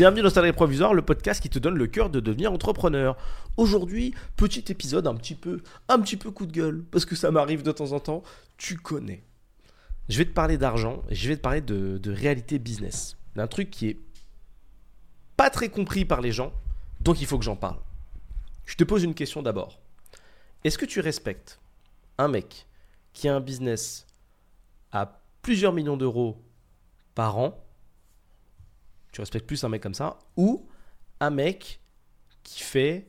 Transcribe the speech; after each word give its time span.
Bienvenue 0.00 0.22
dans 0.22 0.30
Salarié 0.30 0.54
Provisoire, 0.54 0.94
le 0.94 1.02
podcast 1.02 1.42
qui 1.42 1.50
te 1.50 1.58
donne 1.58 1.76
le 1.76 1.86
cœur 1.86 2.08
de 2.08 2.20
devenir 2.20 2.50
entrepreneur. 2.50 3.18
Aujourd'hui, 3.58 4.14
petit 4.34 4.64
épisode 4.72 5.06
un 5.06 5.14
petit 5.14 5.34
peu, 5.34 5.60
un 5.90 6.00
petit 6.00 6.16
peu 6.16 6.30
coup 6.30 6.46
de 6.46 6.52
gueule, 6.52 6.82
parce 6.90 7.04
que 7.04 7.14
ça 7.14 7.30
m'arrive 7.30 7.62
de 7.62 7.70
temps 7.70 7.92
en 7.92 8.00
temps. 8.00 8.22
Tu 8.56 8.78
connais. 8.78 9.22
Je 10.08 10.16
vais 10.16 10.24
te 10.24 10.32
parler 10.32 10.56
d'argent 10.56 11.02
et 11.10 11.14
je 11.14 11.28
vais 11.28 11.36
te 11.36 11.42
parler 11.42 11.60
de, 11.60 11.98
de 11.98 12.12
réalité 12.12 12.58
business. 12.58 13.18
D'un 13.36 13.46
truc 13.46 13.70
qui 13.70 13.88
est 13.88 14.00
pas 15.36 15.50
très 15.50 15.68
compris 15.68 16.06
par 16.06 16.22
les 16.22 16.32
gens, 16.32 16.54
donc 17.02 17.20
il 17.20 17.26
faut 17.26 17.38
que 17.38 17.44
j'en 17.44 17.56
parle. 17.56 17.80
Je 18.64 18.76
te 18.76 18.84
pose 18.84 19.04
une 19.04 19.12
question 19.12 19.42
d'abord. 19.42 19.82
Est-ce 20.64 20.78
que 20.78 20.86
tu 20.86 21.00
respectes 21.00 21.60
un 22.16 22.28
mec 22.28 22.66
qui 23.12 23.28
a 23.28 23.36
un 23.36 23.40
business 23.40 24.06
à 24.92 25.20
plusieurs 25.42 25.74
millions 25.74 25.98
d'euros 25.98 26.42
par 27.14 27.36
an 27.36 27.62
tu 29.12 29.20
respectes 29.20 29.46
plus 29.46 29.62
un 29.64 29.68
mec 29.68 29.82
comme 29.82 29.94
ça, 29.94 30.18
ou 30.36 30.66
un 31.20 31.30
mec 31.30 31.80
qui 32.42 32.62
fait 32.62 33.08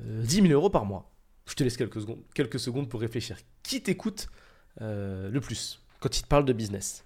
10 0.00 0.42
000 0.42 0.46
euros 0.48 0.70
par 0.70 0.84
mois. 0.84 1.10
Je 1.46 1.54
te 1.54 1.62
laisse 1.62 1.76
quelques 1.76 2.00
secondes, 2.00 2.22
quelques 2.34 2.58
secondes 2.58 2.88
pour 2.88 3.00
réfléchir. 3.00 3.38
Qui 3.62 3.82
t'écoute 3.82 4.28
euh, 4.80 5.30
le 5.30 5.40
plus 5.40 5.80
quand 6.00 6.18
il 6.18 6.22
te 6.22 6.26
parle 6.26 6.44
de 6.44 6.52
business? 6.52 7.04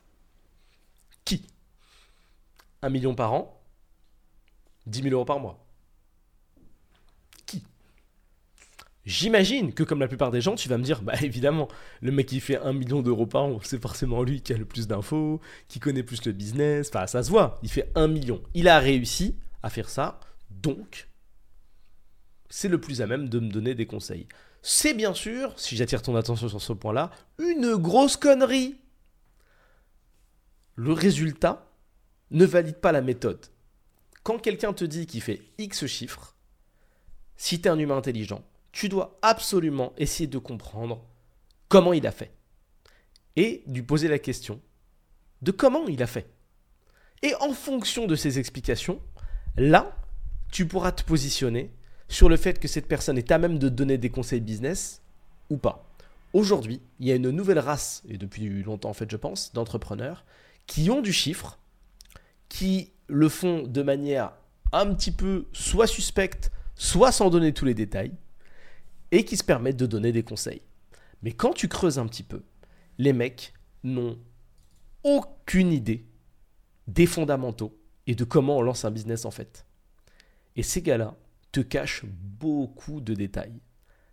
Qui? 1.25 1.47
Un 2.83 2.89
million 2.89 3.15
par 3.15 3.33
an 3.33 3.61
10 4.87 5.03
000 5.03 5.15
euros 5.15 5.25
par 5.25 5.39
mois 5.39 5.65
J'imagine 9.07 9.73
que 9.73 9.83
comme 9.83 10.01
la 10.01 10.09
plupart 10.09 10.31
des 10.31 10.41
gens, 10.41 10.55
tu 10.55 10.69
vas 10.69 10.77
me 10.77 10.85
dire, 10.85 11.01
bah 11.03 11.15
évidemment, 11.23 11.69
le 12.03 12.13
mec 12.13 12.27
qui 12.27 12.41
fait 12.41 12.59
un 12.59 12.73
million 12.73 13.01
d'euros 13.01 13.27
par 13.27 13.45
an, 13.45 13.59
c'est 13.63 13.81
forcément 13.81 14.23
lui 14.23 14.43
qui 14.43 14.53
a 14.53 14.59
le 14.59 14.67
plus 14.67 14.87
d'infos, 14.87 15.41
qui 15.69 15.81
connaît 15.81 16.03
plus 16.03 16.25
le 16.27 16.33
business, 16.33 16.91
enfin 16.93 17.07
ça 17.07 17.23
se 17.23 17.31
voit, 17.31 17.59
il 17.63 17.71
fait 17.71 17.91
un 17.95 18.09
million. 18.09 18.43
Il 18.55 18.69
a 18.69 18.79
réussi 18.79 19.37
à 19.63 19.71
faire 19.71 19.89
ça, 19.89 20.21
donc 20.51 21.09
c'est 22.51 22.69
le 22.69 22.81
plus 22.81 23.01
à 23.01 23.07
même 23.07 23.29
de 23.29 23.39
me 23.39 23.49
donner 23.49 23.75
des 23.75 23.87
conseils. 23.87 24.27
C'est 24.63 24.93
bien 24.93 25.15
sûr, 25.15 25.59
si 25.59 25.77
j'attire 25.77 26.03
ton 26.03 26.17
attention 26.17 26.49
sur 26.49 26.61
ce 26.61 26.73
point-là, 26.75 27.11
une 27.39 27.77
grosse 27.77 28.17
connerie. 28.17 28.77
Le 30.75 30.93
résultat 30.93 31.67
ne 32.31 32.45
valide 32.45 32.77
pas 32.77 32.93
la 32.93 33.01
méthode. 33.01 33.47
Quand 34.23 34.39
quelqu'un 34.39 34.75
te 34.75 34.85
dit 34.85 35.07
qu'il 35.07 35.23
fait 35.23 35.41
X 35.59 35.87
chiffres, 35.87 36.37
si 37.37 37.61
tu 37.61 37.69
es 37.69 37.71
un 37.71 37.79
humain 37.79 37.97
intelligent, 37.97 38.45
tu 38.73 38.89
dois 38.89 39.19
absolument 39.23 39.93
essayer 39.99 40.27
de 40.27 40.39
comprendre 40.39 41.05
comment 41.69 41.93
il 41.93 42.07
a 42.07 42.13
fait. 42.13 42.33
Et 43.37 43.63
lui 43.67 43.83
poser 43.83 44.09
la 44.09 44.19
question 44.19 44.61
de 45.43 45.51
comment 45.51 45.87
il 45.87 46.03
a 46.03 46.07
fait. 46.07 46.29
Et 47.23 47.35
en 47.41 47.53
fonction 47.53 48.07
de 48.07 48.15
ces 48.15 48.39
explications, 48.39 49.01
là, 49.57 49.97
tu 50.51 50.67
pourras 50.67 50.93
te 50.93 51.05
positionner 51.05 51.71
sur 52.09 52.29
le 52.29 52.37
fait 52.37 52.59
que 52.59 52.69
cette 52.69 52.89
personne 52.89 53.19
est 53.19 53.31
à 53.31 53.39
même 53.39 53.59
de 53.59 53.69
donner 53.69 53.99
des 53.99 54.11
conseils 54.11 54.41
business 54.41 55.01
ou 55.49 55.57
pas. 55.57 55.87
Aujourd'hui, 56.33 56.81
il 56.99 57.07
y 57.07 57.13
a 57.13 57.17
une 57.17 57.31
nouvelle 57.31 57.59
race, 57.59 58.03
et 58.09 58.19
depuis 58.19 58.63
longtemps 58.63 58.91
en 58.91 58.95
fait 58.95 59.11
je 59.11 59.17
pense, 59.17 59.53
d'entrepreneurs 59.53 60.25
qui 60.67 60.91
ont 60.91 61.01
du 61.01 61.13
chiffre, 61.13 61.59
qui 62.49 62.93
le 63.09 63.29
font 63.29 63.63
de 63.63 63.83
manière 63.83 64.33
un 64.73 64.93
petit 64.95 65.11
peu 65.11 65.47
soit 65.53 65.87
suspecte, 65.87 66.53
soit 66.77 67.13
sans 67.13 67.31
donner 67.31 67.53
tous 67.53 67.65
les 67.65 67.75
détails, 67.75 68.13
et 69.13 69.25
qui 69.25 69.37
se 69.37 69.45
permettent 69.45 69.77
de 69.77 69.87
donner 69.87 70.13
des 70.13 70.23
conseils. 70.23 70.63
Mais 71.23 71.33
quand 71.33 71.53
tu 71.53 71.69
creuses 71.69 71.99
un 71.99 72.07
petit 72.07 72.23
peu, 72.23 72.43
les 72.99 73.13
mecs 73.13 73.53
n'ont 73.83 74.19
aucune 75.05 75.73
idée 75.73 76.07
des 76.87 77.07
fondamentaux 77.07 77.77
et 78.07 78.15
de 78.15 78.25
comment 78.25 78.59
on 78.59 78.63
lance 78.63 78.85
un 78.85 78.91
business 78.91 79.25
en 79.25 79.31
fait. 79.31 79.67
Et 80.57 80.63
ces 80.63 80.83
gars-là 80.83 81.17
te 81.53 81.61
cachent 81.61 82.05
beaucoup 82.05 83.01
de 83.01 83.15
détails. 83.15 83.61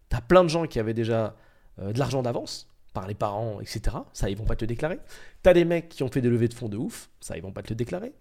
Tu 0.10 0.16
as 0.16 0.22
plein 0.22 0.44
de 0.44 0.50
gens 0.50 0.66
qui 0.66 0.80
avaient 0.80 0.94
déjà 0.94 1.36
euh, 1.80 1.92
de 1.92 2.00
l'argent 2.00 2.22
d'avance, 2.22 2.70
par 2.94 3.08
les 3.08 3.14
parents, 3.14 3.60
etc. 3.62 3.98
Ça, 4.14 4.30
ils 4.30 4.38
vont 4.38 4.46
pas 4.46 4.56
te 4.56 4.66
déclarer. 4.66 5.00
Tu 5.44 5.50
as 5.50 5.54
des 5.54 5.66
mecs 5.66 5.90
qui 5.90 6.04
ont 6.04 6.08
fait 6.08 6.22
des 6.22 6.30
levées 6.30 6.48
de 6.48 6.54
fonds 6.54 6.70
de 6.70 6.78
ouf, 6.78 7.10
ça, 7.20 7.38
ils 7.38 7.44
vont 7.44 7.52
pas 7.52 7.62
te 7.62 7.70
le 7.70 7.76
déclarer. 7.76 8.14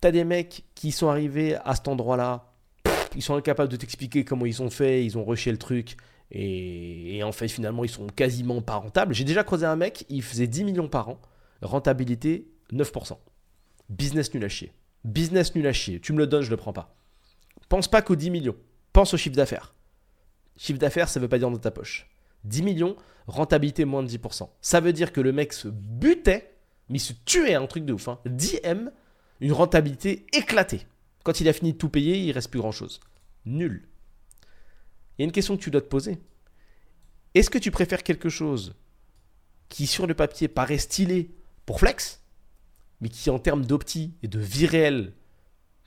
Tu 0.00 0.08
as 0.08 0.12
des 0.12 0.24
mecs 0.24 0.64
qui 0.74 0.92
sont 0.92 1.08
arrivés 1.08 1.56
à 1.56 1.74
cet 1.74 1.88
endroit-là, 1.88 2.52
ils 3.14 3.22
sont 3.22 3.34
incapables 3.34 3.70
de 3.70 3.76
t'expliquer 3.76 4.24
comment 4.24 4.46
ils 4.46 4.62
ont 4.62 4.70
fait, 4.70 5.04
ils 5.04 5.18
ont 5.18 5.24
rushé 5.24 5.50
le 5.50 5.58
truc, 5.58 5.96
et, 6.34 7.22
en 7.22 7.32
fait, 7.32 7.48
finalement, 7.48 7.84
ils 7.84 7.90
sont 7.90 8.06
quasiment 8.06 8.62
pas 8.62 8.76
rentables. 8.76 9.14
J'ai 9.14 9.24
déjà 9.24 9.44
creusé 9.44 9.66
un 9.66 9.76
mec, 9.76 10.06
il 10.08 10.22
faisait 10.22 10.46
10 10.46 10.64
millions 10.64 10.88
par 10.88 11.10
an, 11.10 11.20
rentabilité 11.60 12.48
9%. 12.72 13.18
Business 13.90 14.32
nul 14.32 14.44
à 14.44 14.48
chier. 14.48 14.72
Business 15.04 15.54
nul 15.54 15.66
à 15.66 15.72
chier. 15.74 16.00
Tu 16.00 16.14
me 16.14 16.18
le 16.18 16.26
donnes, 16.26 16.42
je 16.42 16.50
le 16.50 16.56
prends 16.56 16.72
pas. 16.72 16.96
Pense 17.68 17.86
pas 17.88 18.00
qu'aux 18.00 18.16
10 18.16 18.30
millions. 18.30 18.56
Pense 18.94 19.12
au 19.12 19.18
chiffre 19.18 19.36
d'affaires. 19.36 19.74
Chiffre 20.56 20.78
d'affaires, 20.78 21.08
ça 21.08 21.20
veut 21.20 21.28
pas 21.28 21.38
dire 21.38 21.50
dans 21.50 21.58
ta 21.58 21.70
poche. 21.70 22.08
10 22.44 22.62
millions, 22.62 22.96
rentabilité 23.26 23.84
moins 23.84 24.02
de 24.02 24.08
10%. 24.08 24.48
Ça 24.62 24.80
veut 24.80 24.94
dire 24.94 25.12
que 25.12 25.20
le 25.20 25.32
mec 25.32 25.52
se 25.52 25.68
butait, 25.68 26.54
mais 26.88 26.96
il 26.96 27.00
se 27.00 27.12
tuait, 27.26 27.54
un 27.54 27.66
truc 27.66 27.84
de 27.84 27.92
ouf. 27.92 28.08
Hein. 28.08 28.18
10M, 28.26 28.90
une 29.40 29.52
rentabilité 29.52 30.24
éclatée. 30.32 30.86
Quand 31.24 31.40
il 31.40 31.48
a 31.48 31.52
fini 31.52 31.74
de 31.74 31.78
tout 31.78 31.90
payer, 31.90 32.16
il 32.18 32.32
reste 32.32 32.50
plus 32.50 32.60
grand 32.60 32.72
chose. 32.72 33.00
Nul. 33.44 33.86
Il 35.22 35.26
y 35.26 35.26
a 35.26 35.28
une 35.28 35.32
question 35.32 35.56
que 35.56 35.62
tu 35.62 35.70
dois 35.70 35.80
te 35.80 35.86
poser. 35.86 36.18
Est-ce 37.34 37.48
que 37.48 37.58
tu 37.58 37.70
préfères 37.70 38.02
quelque 38.02 38.28
chose 38.28 38.74
qui 39.68 39.86
sur 39.86 40.08
le 40.08 40.14
papier 40.14 40.48
paraît 40.48 40.78
stylé 40.78 41.30
pour 41.64 41.78
flex, 41.78 42.24
mais 43.00 43.08
qui 43.08 43.30
en 43.30 43.38
termes 43.38 43.64
d'opti 43.64 44.14
et 44.24 44.26
de 44.26 44.40
vie 44.40 44.66
réelle, 44.66 45.12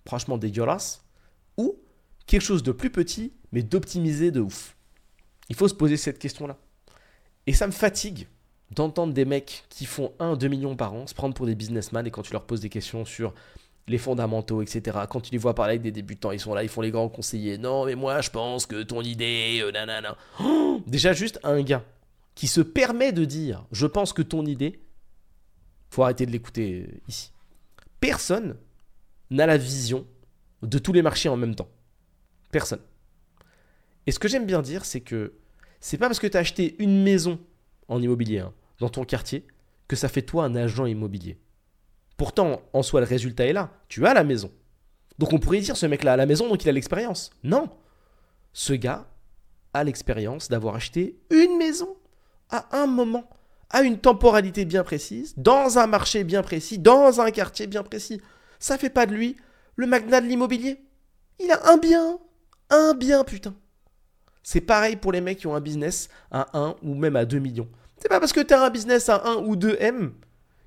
franchement 0.07 0.37
dégueulasse, 0.37 1.03
ou 1.57 1.75
quelque 2.27 2.43
chose 2.43 2.63
de 2.63 2.71
plus 2.71 2.89
petit, 2.89 3.33
mais 3.51 3.61
d'optimisé 3.61 4.31
de 4.31 4.39
ouf? 4.39 4.77
Il 5.49 5.57
faut 5.57 5.67
se 5.67 5.73
poser 5.73 5.97
cette 5.97 6.17
question-là. 6.17 6.57
Et 7.45 7.51
ça 7.51 7.67
me 7.67 7.73
fatigue 7.73 8.29
d'entendre 8.71 9.11
des 9.13 9.25
mecs 9.25 9.65
qui 9.67 9.85
font 9.85 10.13
1-2 10.19 10.47
millions 10.47 10.77
par 10.77 10.93
an 10.93 11.07
se 11.07 11.13
prendre 11.13 11.35
pour 11.35 11.45
des 11.45 11.55
businessmen 11.55 12.07
et 12.07 12.09
quand 12.09 12.21
tu 12.21 12.31
leur 12.31 12.45
poses 12.45 12.61
des 12.61 12.69
questions 12.69 13.03
sur 13.03 13.33
les 13.87 13.97
fondamentaux, 13.97 14.61
etc. 14.61 14.97
Quand 15.09 15.21
tu 15.21 15.31
les 15.31 15.37
vois 15.37 15.53
parler 15.53 15.71
avec 15.71 15.83
des 15.83 15.91
débutants, 15.91 16.31
ils 16.31 16.39
sont 16.39 16.53
là, 16.53 16.63
ils 16.63 16.69
font 16.69 16.81
les 16.81 16.91
grands 16.91 17.09
conseillers. 17.09 17.57
Non, 17.57 17.85
mais 17.85 17.95
moi, 17.95 18.21
je 18.21 18.29
pense 18.29 18.65
que 18.65 18.81
ton 18.83 19.01
idée, 19.01 19.59
euh, 19.61 19.71
nanana. 19.71 20.17
Oh 20.39 20.81
Déjà, 20.87 21.13
juste 21.13 21.39
un 21.43 21.61
gars 21.61 21.83
qui 22.33 22.47
se 22.47 22.61
permet 22.61 23.11
de 23.11 23.25
dire, 23.25 23.65
je 23.71 23.85
pense 23.85 24.11
que 24.11 24.21
ton 24.21 24.45
idée, 24.45 24.81
faut 25.89 26.03
arrêter 26.03 26.25
de 26.25 26.31
l'écouter 26.31 26.87
euh, 26.87 26.97
ici. 27.07 27.31
Personne 27.99 28.57
n'a 29.29 29.45
la 29.45 29.57
vision 29.57 30.05
de 30.61 30.77
tous 30.79 30.93
les 30.93 31.01
marchés 31.01 31.29
en 31.29 31.37
même 31.37 31.55
temps. 31.55 31.69
Personne. 32.51 32.81
Et 34.07 34.11
ce 34.11 34.19
que 34.19 34.27
j'aime 34.27 34.45
bien 34.45 34.61
dire, 34.61 34.85
c'est 34.85 35.01
que 35.01 35.33
c'est 35.79 35.97
pas 35.97 36.07
parce 36.07 36.19
que 36.19 36.27
tu 36.27 36.37
as 36.37 36.39
acheté 36.39 36.75
une 36.79 37.03
maison 37.03 37.39
en 37.87 38.01
immobilier 38.01 38.39
hein, 38.39 38.53
dans 38.79 38.89
ton 38.89 39.05
quartier 39.05 39.45
que 39.87 39.95
ça 39.95 40.09
fait 40.09 40.23
toi 40.23 40.45
un 40.45 40.55
agent 40.55 40.85
immobilier. 40.85 41.37
Pourtant, 42.17 42.61
en 42.73 42.83
soi, 42.83 43.01
le 43.01 43.07
résultat 43.07 43.45
est 43.45 43.53
là. 43.53 43.71
Tu 43.87 44.05
as 44.05 44.13
la 44.13 44.23
maison. 44.23 44.51
Donc 45.17 45.33
on 45.33 45.39
pourrait 45.39 45.59
dire 45.59 45.77
ce 45.77 45.85
mec-là 45.85 46.13
a 46.13 46.17
la 46.17 46.25
maison, 46.25 46.47
donc 46.49 46.63
il 46.63 46.69
a 46.69 46.71
l'expérience. 46.71 47.29
Non. 47.43 47.69
Ce 48.53 48.73
gars 48.73 49.07
a 49.73 49.83
l'expérience 49.83 50.49
d'avoir 50.49 50.75
acheté 50.75 51.19
une 51.29 51.57
maison 51.57 51.95
à 52.49 52.77
un 52.77 52.87
moment, 52.87 53.29
à 53.69 53.81
une 53.81 53.97
temporalité 53.97 54.65
bien 54.65 54.83
précise, 54.83 55.33
dans 55.37 55.77
un 55.77 55.87
marché 55.87 56.23
bien 56.23 56.41
précis, 56.41 56.79
dans 56.79 57.19
un 57.21 57.31
quartier 57.31 57.67
bien 57.67 57.83
précis. 57.83 58.21
Ça 58.59 58.77
fait 58.77 58.89
pas 58.89 59.05
de 59.05 59.13
lui 59.13 59.35
le 59.75 59.87
magnat 59.87 60.21
de 60.21 60.27
l'immobilier. 60.27 60.79
Il 61.39 61.51
a 61.51 61.69
un 61.69 61.77
bien. 61.77 62.19
Un 62.69 62.93
bien, 62.93 63.23
putain. 63.23 63.53
C'est 64.41 64.61
pareil 64.61 64.95
pour 64.95 65.11
les 65.11 65.21
mecs 65.21 65.39
qui 65.39 65.47
ont 65.47 65.55
un 65.55 65.61
business 65.61 66.07
à 66.31 66.57
1 66.57 66.75
ou 66.83 66.93
même 66.95 67.15
à 67.15 67.25
2 67.25 67.39
millions. 67.39 67.67
C'est 67.97 68.09
pas 68.09 68.19
parce 68.19 68.33
que 68.33 68.41
tu 68.41 68.53
as 68.53 68.63
un 68.63 68.69
business 68.69 69.09
à 69.09 69.25
1 69.25 69.37
ou 69.37 69.55
2 69.55 69.77
M 69.79 70.13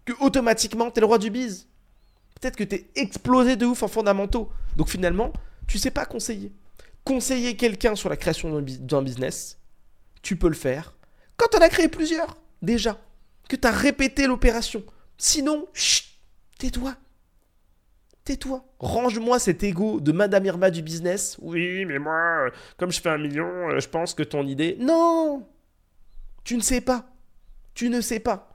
que 0.08 0.24
automatiquement 0.24 0.90
t'es 0.90 1.00
le 1.00 1.06
roi 1.06 1.18
du 1.18 1.30
bise. 1.30 1.68
Peut-être 2.40 2.56
que 2.56 2.64
t'es 2.64 2.88
explosé 2.94 3.56
de 3.56 3.66
ouf 3.66 3.82
en 3.82 3.88
fondamentaux. 3.88 4.50
Donc 4.76 4.88
finalement, 4.88 5.32
tu 5.66 5.78
sais 5.78 5.90
pas 5.90 6.06
conseiller. 6.06 6.52
Conseiller 7.04 7.56
quelqu'un 7.56 7.94
sur 7.94 8.08
la 8.08 8.16
création 8.16 8.60
d'un 8.60 9.02
business, 9.02 9.58
tu 10.22 10.36
peux 10.36 10.48
le 10.48 10.54
faire 10.54 10.94
quand 11.36 11.56
on 11.56 11.60
a 11.60 11.68
créé 11.68 11.88
plusieurs, 11.88 12.36
déjà. 12.62 12.98
Que 13.48 13.54
tu 13.54 13.66
as 13.66 13.70
répété 13.70 14.26
l'opération. 14.26 14.82
Sinon, 15.16 15.68
tais-toi. 16.58 16.96
Tais-toi. 18.24 18.64
Range-moi 18.80 19.38
cet 19.38 19.62
ego 19.62 20.00
de 20.00 20.10
Madame 20.10 20.46
Irma 20.46 20.70
du 20.70 20.82
business. 20.82 21.36
Oui, 21.40 21.84
mais 21.84 22.00
moi, 22.00 22.50
comme 22.76 22.90
je 22.90 23.00
fais 23.00 23.08
un 23.10 23.18
million, 23.18 23.70
euh, 23.70 23.78
je 23.78 23.88
pense 23.88 24.14
que 24.14 24.24
ton 24.24 24.46
idée. 24.46 24.76
Non 24.80 25.46
Tu 26.44 26.56
ne 26.56 26.60
sais 26.60 26.80
pas. 26.80 27.06
Tu 27.72 27.88
ne 27.88 28.00
sais 28.00 28.20
pas. 28.20 28.47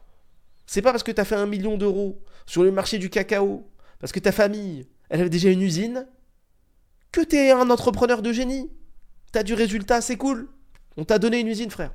C'est 0.66 0.82
pas 0.82 0.92
parce 0.92 1.04
que 1.04 1.12
tu 1.12 1.22
as 1.22 1.26
fait 1.26 1.36
un 1.36 1.46
million 1.46 1.78
d'euros 1.78 2.22
sur 2.46 2.64
le 2.64 2.72
marché 2.72 2.98
du 2.98 3.10
cacao, 3.10 3.70
parce 4.00 4.12
que 4.12 4.20
ta 4.20 4.32
famille, 4.32 4.88
elle 5.10 5.22
avait 5.22 5.30
déjà 5.30 5.50
une 5.50 5.62
usine, 5.62 6.08
que 7.12 7.22
tu 7.22 7.36
es 7.36 7.52
un 7.52 7.70
entrepreneur 7.70 8.22
de 8.22 8.32
génie. 8.32 8.72
Tu 9.32 9.40
as 9.40 9.44
du 9.44 9.54
résultat, 9.54 10.02
c'est 10.02 10.18
cool. 10.18 10.50
On 10.98 11.06
t'a 11.06 11.20
donné 11.20 11.40
une 11.40 11.48
usine, 11.48 11.72
frère. 11.72 11.94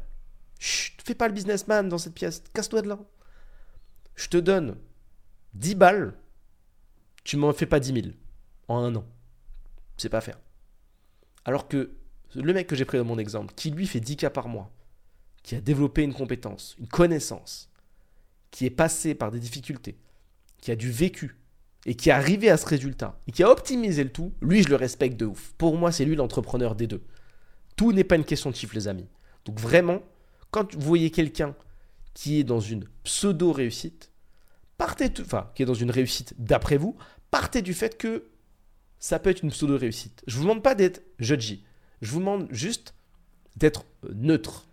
Chut, 0.58 1.00
fais 1.04 1.14
pas 1.14 1.28
le 1.28 1.34
businessman 1.34 1.88
dans 1.88 1.98
cette 1.98 2.14
pièce. 2.14 2.42
Casse-toi 2.52 2.82
de 2.82 2.88
là. 2.88 2.98
Je 4.14 4.28
te 4.28 4.36
donne 4.36 4.76
10 5.54 5.74
balles, 5.76 6.14
tu 7.24 7.36
m'en 7.36 7.52
fais 7.52 7.66
pas 7.66 7.80
10 7.80 7.92
000. 7.92 8.06
en 8.68 8.78
un 8.78 8.96
an. 8.96 9.04
C'est 9.96 10.08
pas 10.08 10.20
faire. 10.20 10.38
Alors 11.44 11.68
que 11.68 11.92
le 12.34 12.52
mec 12.52 12.66
que 12.66 12.76
j'ai 12.76 12.84
pris 12.84 12.98
dans 12.98 13.04
mon 13.04 13.18
exemple, 13.18 13.54
qui 13.54 13.70
lui 13.70 13.86
fait 13.86 14.00
10 14.00 14.16
cas 14.16 14.30
par 14.30 14.48
mois, 14.48 14.70
qui 15.42 15.54
a 15.54 15.60
développé 15.60 16.02
une 16.02 16.14
compétence, 16.14 16.76
une 16.78 16.88
connaissance, 16.88 17.67
qui 18.50 18.66
est 18.66 18.70
passé 18.70 19.14
par 19.14 19.30
des 19.30 19.38
difficultés, 19.38 19.96
qui 20.60 20.70
a 20.70 20.76
du 20.76 20.90
vécu, 20.90 21.36
et 21.86 21.94
qui 21.94 22.08
est 22.08 22.12
arrivé 22.12 22.50
à 22.50 22.56
ce 22.56 22.66
résultat, 22.66 23.20
et 23.26 23.32
qui 23.32 23.42
a 23.42 23.50
optimisé 23.50 24.04
le 24.04 24.10
tout, 24.10 24.32
lui, 24.40 24.62
je 24.62 24.68
le 24.68 24.76
respecte 24.76 25.18
de 25.18 25.26
ouf. 25.26 25.54
Pour 25.58 25.76
moi, 25.76 25.92
c'est 25.92 26.04
lui 26.04 26.16
l'entrepreneur 26.16 26.74
des 26.74 26.86
deux. 26.86 27.02
Tout 27.76 27.92
n'est 27.92 28.04
pas 28.04 28.16
une 28.16 28.24
question 28.24 28.50
de 28.50 28.56
chiffres, 28.56 28.74
les 28.74 28.88
amis. 28.88 29.06
Donc 29.44 29.60
vraiment, 29.60 30.02
quand 30.50 30.74
vous 30.74 30.80
voyez 30.80 31.10
quelqu'un 31.10 31.54
qui 32.14 32.40
est 32.40 32.44
dans 32.44 32.60
une 32.60 32.84
pseudo-réussite, 33.04 34.10
partez, 34.76 35.12
enfin, 35.20 35.50
qui 35.54 35.62
est 35.62 35.66
dans 35.66 35.74
une 35.74 35.90
réussite 35.90 36.34
d'après 36.38 36.76
vous, 36.76 36.96
partez 37.30 37.62
du 37.62 37.74
fait 37.74 37.96
que 37.96 38.24
ça 38.98 39.18
peut 39.18 39.30
être 39.30 39.42
une 39.42 39.50
pseudo-réussite. 39.50 40.24
Je 40.26 40.34
ne 40.34 40.38
vous 40.38 40.48
demande 40.48 40.62
pas 40.62 40.74
d'être 40.74 41.02
judgy. 41.18 41.64
Je 42.02 42.10
vous 42.10 42.18
demande 42.18 42.48
juste 42.50 42.94
d'être 43.56 43.84
neutre. 44.12 44.66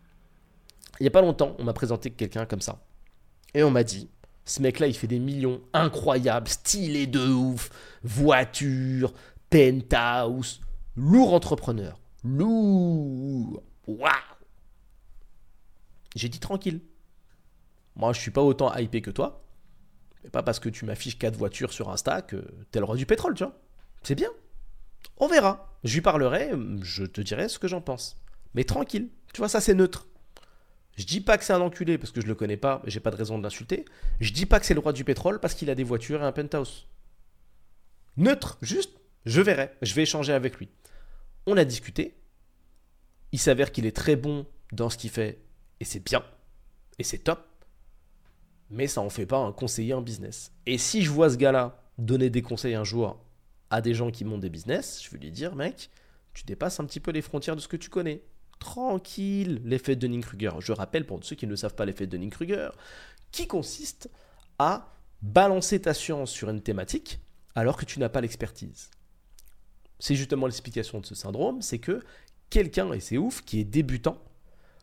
Il 1.00 1.04
n'y 1.04 1.08
a 1.08 1.12
pas 1.12 1.22
longtemps, 1.22 1.56
on 1.60 1.64
m'a 1.64 1.74
présenté 1.74 2.10
quelqu'un 2.10 2.46
comme 2.46 2.62
ça. 2.62 2.84
Et 3.56 3.64
on 3.64 3.72
m'a 3.72 3.84
dit, 3.84 4.10
ce 4.44 4.62
mec-là, 4.62 4.86
il 4.86 4.94
fait 4.94 5.08
des 5.08 5.18
millions 5.18 5.62
incroyables, 5.72 6.50
stylé 6.50 7.08
de 7.08 7.26
ouf, 7.26 7.70
voiture, 8.04 9.14
penthouse, 9.50 10.60
lourd 10.98 11.34
entrepreneur. 11.34 11.98
Lourd. 12.26 13.64
Waouh 13.88 14.12
J'ai 16.16 16.28
dit 16.28 16.40
tranquille. 16.40 16.82
Moi, 17.96 18.12
je 18.12 18.20
suis 18.20 18.32
pas 18.32 18.42
autant 18.42 18.76
hypé 18.76 19.02
que 19.02 19.12
toi. 19.12 19.42
Mais 20.24 20.30
pas 20.30 20.44
parce 20.44 20.60
que 20.60 20.68
tu 20.68 20.84
m'affiches 20.84 21.18
quatre 21.18 21.38
voitures 21.38 21.72
sur 21.72 21.90
Insta 21.90 22.22
que 22.22 22.46
t'es 22.72 22.80
le 22.80 22.86
roi 22.86 22.98
du 22.98 23.06
pétrole, 23.06 23.36
tu 23.36 23.46
vois. 23.46 23.58
C'est 24.04 24.16
bien. 24.16 24.30
On 25.18 25.28
verra. 25.28 25.80
Je 25.86 25.94
lui 25.94 26.02
parlerai, 26.02 26.52
je 26.82 27.06
te 27.06 27.22
dirai 27.22 27.48
ce 27.48 27.58
que 27.58 27.70
j'en 27.70 27.80
pense. 27.80 28.18
Mais 28.54 28.66
tranquille. 28.66 29.08
Tu 29.34 29.40
vois, 29.40 29.48
ça 29.48 29.62
c'est 29.62 29.76
neutre. 29.76 30.08
Je 30.96 31.06
dis 31.06 31.22
pas 31.22 31.38
que 31.38 31.44
c'est 31.44 31.54
un 31.54 31.62
enculé 31.62 31.98
parce 31.98 32.12
que 32.12 32.22
je 32.22 32.28
le 32.28 32.36
connais 32.36 32.58
pas, 32.58 32.82
j'ai 32.86 33.00
pas 33.00 33.12
de 33.12 33.18
raison 33.18 33.38
de 33.38 33.44
l'insulter. 33.44 33.86
Je 34.22 34.32
dis 34.32 34.46
pas 34.46 34.60
que 34.60 34.66
c'est 34.66 34.74
le 34.74 34.80
roi 34.80 34.94
du 34.94 35.04
pétrole 35.04 35.40
parce 35.40 35.54
qu'il 35.54 35.70
a 35.70 35.76
des 35.76 35.84
voitures 35.84 36.22
et 36.22 36.26
un 36.26 36.32
penthouse. 36.32 36.88
Neutre, 38.18 38.58
juste, 38.62 38.92
je 39.26 39.42
verrai, 39.42 39.72
je 39.82 39.94
vais 39.94 40.04
échanger 40.04 40.32
avec 40.32 40.58
lui. 40.58 40.70
On 41.48 41.58
a 41.58 41.66
discuté. 41.66 42.16
Il 43.34 43.40
s'avère 43.40 43.72
qu'il 43.72 43.86
est 43.86 43.96
très 43.96 44.16
bon 44.16 44.46
dans 44.72 44.90
ce 44.90 44.98
qu'il 44.98 45.10
fait 45.10 45.42
et 45.82 45.86
c'est 45.86 46.00
bien 46.00 46.24
et 46.98 47.04
c'est 47.04 47.20
top. 47.20 47.46
Mais 48.70 48.88
ça 48.88 49.02
en 49.02 49.10
fait 49.10 49.26
pas 49.26 49.38
un 49.38 49.52
conseiller 49.52 49.94
en 49.94 50.02
business. 50.02 50.54
Et 50.66 50.78
si 50.78 51.02
je 51.02 51.12
vois 51.12 51.30
ce 51.30 51.36
gars-là 51.36 51.84
donner 51.98 52.30
des 52.30 52.42
conseils 52.42 52.76
un 52.76 52.84
jour 52.84 53.22
à 53.70 53.82
des 53.82 53.94
gens 53.94 54.12
qui 54.12 54.24
montent 54.24 54.42
des 54.42 54.50
business, 54.50 55.02
je 55.04 55.10
vais 55.12 55.18
lui 55.18 55.32
dire, 55.32 55.56
mec, 55.56 55.90
tu 56.34 56.46
dépasses 56.46 56.80
un 56.80 56.86
petit 56.86 57.00
peu 57.00 57.12
les 57.12 57.22
frontières 57.22 57.56
de 57.56 57.62
ce 57.62 57.68
que 57.68 57.78
tu 57.78 57.90
connais 57.90 58.24
tranquille 58.60 59.62
l'effet 59.64 59.96
de 59.96 60.02
Dunning-Kruger. 60.02 60.52
Je 60.60 60.72
rappelle 60.72 61.06
pour 61.06 61.24
ceux 61.24 61.36
qui 61.36 61.48
ne 61.48 61.56
savent 61.56 61.76
pas 61.76 61.86
l'effet 61.86 62.06
de 62.08 62.12
Dunning-Kruger, 62.12 62.70
qui 63.32 63.48
consiste 63.48 64.10
à 64.60 64.94
balancer 65.22 65.82
ta 65.82 65.94
science 65.94 66.32
sur 66.32 66.50
une 66.50 66.62
thématique 66.62 67.20
alors 67.56 67.78
que 67.78 67.86
tu 67.86 68.00
n'as 68.00 68.10
pas 68.10 68.22
l'expertise. 68.22 68.90
C'est 70.00 70.16
justement 70.16 70.46
l'explication 70.46 71.00
de 71.00 71.06
ce 71.06 71.16
syndrome, 71.16 71.62
c'est 71.62 71.80
que 71.80 72.04
quelqu'un, 72.50 72.92
et 72.94 73.00
c'est 73.00 73.18
ouf, 73.18 73.42
qui 73.42 73.60
est 73.60 73.66
débutant, 73.66 74.22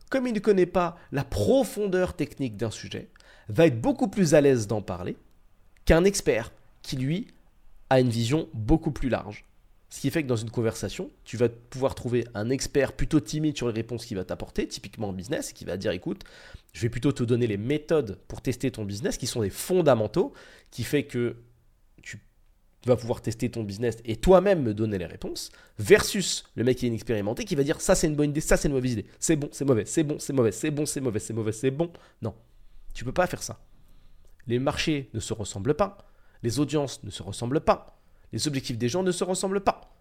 comme 0.09 0.27
il 0.27 0.33
ne 0.33 0.39
connaît 0.39 0.65
pas 0.65 0.97
la 1.11 1.23
profondeur 1.23 2.15
technique 2.15 2.57
d'un 2.57 2.71
sujet, 2.71 3.09
va 3.47 3.67
être 3.67 3.79
beaucoup 3.79 4.07
plus 4.07 4.33
à 4.33 4.41
l'aise 4.41 4.67
d'en 4.67 4.81
parler 4.81 5.17
qu'un 5.85 6.03
expert 6.03 6.51
qui, 6.81 6.97
lui, 6.97 7.27
a 7.89 7.99
une 7.99 8.09
vision 8.09 8.49
beaucoup 8.53 8.91
plus 8.91 9.09
large. 9.09 9.45
Ce 9.93 10.01
qui 10.01 10.09
fait 10.09 10.23
que 10.23 10.27
dans 10.27 10.35
une 10.35 10.49
conversation, 10.49 11.11
tu 11.23 11.37
vas 11.37 11.49
pouvoir 11.49 11.93
trouver 11.93 12.25
un 12.33 12.49
expert 12.49 12.93
plutôt 12.93 13.19
timide 13.19 13.55
sur 13.55 13.67
les 13.67 13.75
réponses 13.75 14.07
qu'il 14.07 14.17
va 14.17 14.25
t'apporter, 14.25 14.67
typiquement 14.67 15.09
en 15.09 15.13
business, 15.13 15.53
qui 15.53 15.65
va 15.65 15.77
dire 15.77 15.91
écoute, 15.91 16.23
je 16.73 16.81
vais 16.81 16.89
plutôt 16.89 17.11
te 17.11 17.21
donner 17.21 17.45
les 17.45 17.57
méthodes 17.57 18.17
pour 18.27 18.41
tester 18.41 18.71
ton 18.71 18.85
business, 18.85 19.19
qui 19.19 19.27
sont 19.27 19.41
des 19.41 19.51
fondamentaux, 19.51 20.33
qui 20.71 20.83
fait 20.83 21.03
que 21.03 21.35
tu 22.01 22.17
vas 22.87 22.95
pouvoir 22.95 23.21
tester 23.21 23.51
ton 23.51 23.61
business 23.61 23.97
et 24.03 24.15
toi-même 24.15 24.63
me 24.63 24.73
donner 24.73 24.97
les 24.97 25.05
réponses, 25.05 25.51
versus 25.77 26.43
le 26.55 26.63
mec 26.63 26.79
qui 26.79 26.87
est 26.87 26.89
inexpérimenté, 26.89 27.45
qui 27.45 27.53
va 27.53 27.61
dire 27.61 27.79
ça 27.79 27.93
c'est 27.93 28.07
une 28.07 28.15
bonne 28.15 28.31
idée, 28.31 28.41
ça 28.41 28.57
c'est 28.57 28.69
une 28.69 28.73
mauvaise 28.73 28.93
idée, 28.93 29.05
c'est 29.19 29.35
bon, 29.35 29.49
c'est 29.51 29.63
mauvais, 29.63 29.85
c'est 29.85 30.03
bon, 30.03 30.17
c'est 30.17 30.33
mauvais, 30.33 30.51
c'est 30.51 30.71
bon, 30.71 30.87
c'est 30.87 31.01
mauvais, 31.01 31.19
c'est 31.19 31.33
mauvais, 31.33 31.51
c'est 31.51 31.71
bon. 31.71 31.93
Non, 32.23 32.33
tu 32.95 33.05
peux 33.05 33.13
pas 33.13 33.27
faire 33.27 33.43
ça. 33.43 33.59
Les 34.47 34.57
marchés 34.57 35.11
ne 35.13 35.19
se 35.19 35.33
ressemblent 35.33 35.75
pas, 35.75 35.99
les 36.41 36.59
audiences 36.59 37.03
ne 37.03 37.11
se 37.11 37.21
ressemblent 37.21 37.61
pas 37.61 38.02
les 38.33 38.47
objectifs 38.47 38.77
des 38.77 38.89
gens 38.89 39.03
ne 39.03 39.11
se 39.11 39.23
ressemblent 39.23 39.61
pas. 39.61 39.95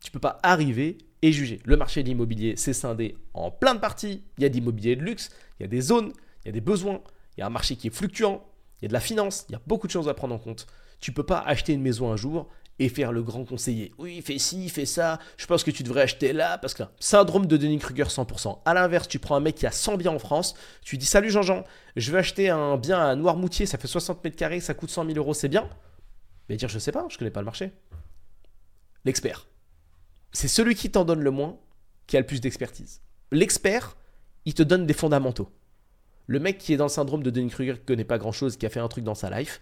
Tu 0.00 0.12
peux 0.12 0.20
pas 0.20 0.38
arriver 0.44 0.98
et 1.22 1.32
juger. 1.32 1.60
Le 1.64 1.76
marché 1.76 2.04
de 2.04 2.08
l'immobilier, 2.08 2.54
c'est 2.56 2.72
scindé 2.72 3.16
en 3.34 3.50
plein 3.50 3.74
de 3.74 3.80
parties. 3.80 4.22
Il 4.36 4.42
y 4.42 4.46
a 4.46 4.48
d'immobilier 4.48 4.94
de 4.94 5.02
luxe, 5.02 5.30
il 5.58 5.64
y 5.64 5.64
a 5.64 5.68
des 5.68 5.80
zones, 5.80 6.12
il 6.44 6.46
y 6.46 6.48
a 6.50 6.52
des 6.52 6.60
besoins, 6.60 7.00
il 7.36 7.40
y 7.40 7.42
a 7.42 7.46
un 7.46 7.50
marché 7.50 7.74
qui 7.74 7.88
est 7.88 7.90
fluctuant, 7.90 8.44
il 8.80 8.84
y 8.84 8.86
a 8.86 8.88
de 8.88 8.92
la 8.92 9.00
finance, 9.00 9.46
il 9.48 9.52
y 9.52 9.56
a 9.56 9.60
beaucoup 9.66 9.88
de 9.88 9.92
choses 9.92 10.08
à 10.08 10.14
prendre 10.14 10.34
en 10.34 10.38
compte. 10.38 10.66
Tu 11.00 11.12
peux 11.12 11.24
pas 11.24 11.40
acheter 11.40 11.72
une 11.72 11.82
maison 11.82 12.12
un 12.12 12.16
jour 12.16 12.48
et 12.78 12.88
faire 12.88 13.10
le 13.10 13.22
grand 13.22 13.44
conseiller. 13.44 13.92
Oui, 13.98 14.22
fais 14.22 14.38
ci, 14.38 14.68
fais 14.68 14.86
ça, 14.86 15.18
je 15.36 15.46
pense 15.46 15.64
que 15.64 15.70
tu 15.70 15.82
devrais 15.82 16.02
acheter 16.02 16.32
là, 16.32 16.58
parce 16.58 16.74
que 16.74 16.84
syndrome 17.00 17.46
de 17.46 17.56
Denis 17.56 17.78
Kruger 17.78 18.04
100%. 18.04 18.58
À 18.64 18.74
l'inverse, 18.74 19.08
tu 19.08 19.18
prends 19.18 19.34
un 19.34 19.40
mec 19.40 19.56
qui 19.56 19.66
a 19.66 19.72
100 19.72 19.96
biens 19.96 20.12
en 20.12 20.18
France, 20.18 20.54
tu 20.82 20.96
dis 20.96 21.06
Salut 21.06 21.30
Jean-Jean, 21.30 21.64
je 21.96 22.12
veux 22.12 22.18
acheter 22.18 22.50
un 22.50 22.76
bien 22.76 23.00
à 23.00 23.16
Noirmoutier, 23.16 23.66
ça 23.66 23.78
fait 23.78 23.88
60 23.88 24.22
mètres 24.22 24.36
carrés, 24.36 24.60
ça 24.60 24.74
coûte 24.74 24.90
100 24.90 25.06
000 25.06 25.18
euros, 25.18 25.34
c'est 25.34 25.48
bien? 25.48 25.68
Mais 26.48 26.56
dire 26.56 26.68
je 26.68 26.78
sais 26.78 26.92
pas, 26.92 27.06
je 27.08 27.18
connais 27.18 27.30
pas 27.30 27.40
le 27.40 27.46
marché. 27.46 27.72
L'expert. 29.04 29.46
C'est 30.32 30.48
celui 30.48 30.74
qui 30.74 30.90
t'en 30.90 31.04
donne 31.04 31.20
le 31.20 31.30
moins 31.30 31.58
qui 32.06 32.16
a 32.16 32.20
le 32.20 32.26
plus 32.26 32.40
d'expertise. 32.40 33.00
L'expert, 33.30 33.96
il 34.44 34.54
te 34.54 34.62
donne 34.62 34.86
des 34.86 34.94
fondamentaux. 34.94 35.50
Le 36.26 36.40
mec 36.40 36.58
qui 36.58 36.72
est 36.72 36.76
dans 36.76 36.86
le 36.86 36.90
syndrome 36.90 37.22
de 37.22 37.30
Denis 37.30 37.50
Kruger, 37.50 37.74
qui 37.74 37.84
connaît 37.84 38.04
pas 38.04 38.18
grand 38.18 38.32
chose, 38.32 38.56
qui 38.56 38.66
a 38.66 38.70
fait 38.70 38.80
un 38.80 38.88
truc 38.88 39.04
dans 39.04 39.14
sa 39.14 39.30
life, 39.30 39.60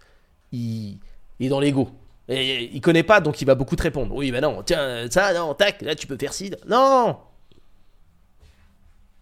il, 0.51 0.99
est 1.39 1.49
dans 1.49 1.59
l'ego. 1.59 1.89
Il 2.29 2.81
connaît 2.81 3.03
pas, 3.03 3.21
donc 3.21 3.41
il 3.41 3.45
va 3.45 3.55
beaucoup 3.55 3.75
te 3.75 3.83
répondre. 3.83 4.13
Oui, 4.13 4.31
ben 4.31 4.41
non, 4.41 4.63
tiens, 4.63 5.09
ça, 5.09 5.33
non, 5.33 5.53
tac, 5.53 5.81
là 5.81 5.95
tu 5.95 6.07
peux 6.07 6.17
faire 6.17 6.33
ci. 6.33 6.51
Non 6.67 7.17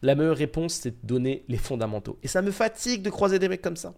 La 0.01 0.15
meilleure 0.15 0.38
réponse, 0.38 0.74
c'est 0.74 1.01
de 1.01 1.07
donner 1.07 1.45
les 1.48 1.57
fondamentaux. 1.57 2.17
Et 2.24 2.27
ça 2.27 2.41
me 2.41 2.51
fatigue 2.51 3.03
de 3.03 3.12
croiser 3.12 3.38
des 3.38 3.48
mecs 3.48 3.62
comme 3.62 3.77
ça. 3.77 3.93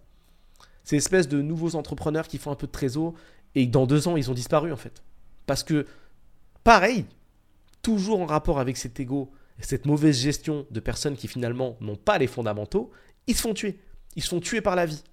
Ces 0.83 0.97
espèces 0.97 1.27
de 1.27 1.41
nouveaux 1.41 1.75
entrepreneurs 1.75 2.27
qui 2.27 2.37
font 2.37 2.51
un 2.51 2.55
peu 2.55 2.67
de 2.67 2.71
trésor 2.71 3.13
et 3.57 3.65
dans 3.65 3.87
deux 3.87 4.07
ans, 4.07 4.15
ils 4.17 4.29
ont 4.29 4.35
disparu 4.35 4.71
en 4.71 4.77
fait. 4.77 5.01
Parce 5.47 5.63
que, 5.63 5.87
pareil, 6.63 7.05
toujours 7.81 8.21
en 8.21 8.27
rapport 8.27 8.59
avec 8.59 8.77
cet 8.77 8.99
ego 8.99 9.31
et 9.59 9.63
cette 9.63 9.87
mauvaise 9.87 10.19
gestion 10.19 10.67
de 10.69 10.79
personnes 10.79 11.15
qui 11.15 11.27
finalement 11.27 11.75
n'ont 11.81 11.95
pas 11.95 12.19
les 12.19 12.27
fondamentaux, 12.27 12.91
ils 13.25 13.35
se 13.35 13.41
font 13.41 13.55
tuer. 13.55 13.79
Ils 14.15 14.21
se 14.21 14.29
font 14.29 14.39
tuer 14.39 14.61
par 14.61 14.75
la 14.75 14.85
vie. 14.85 15.03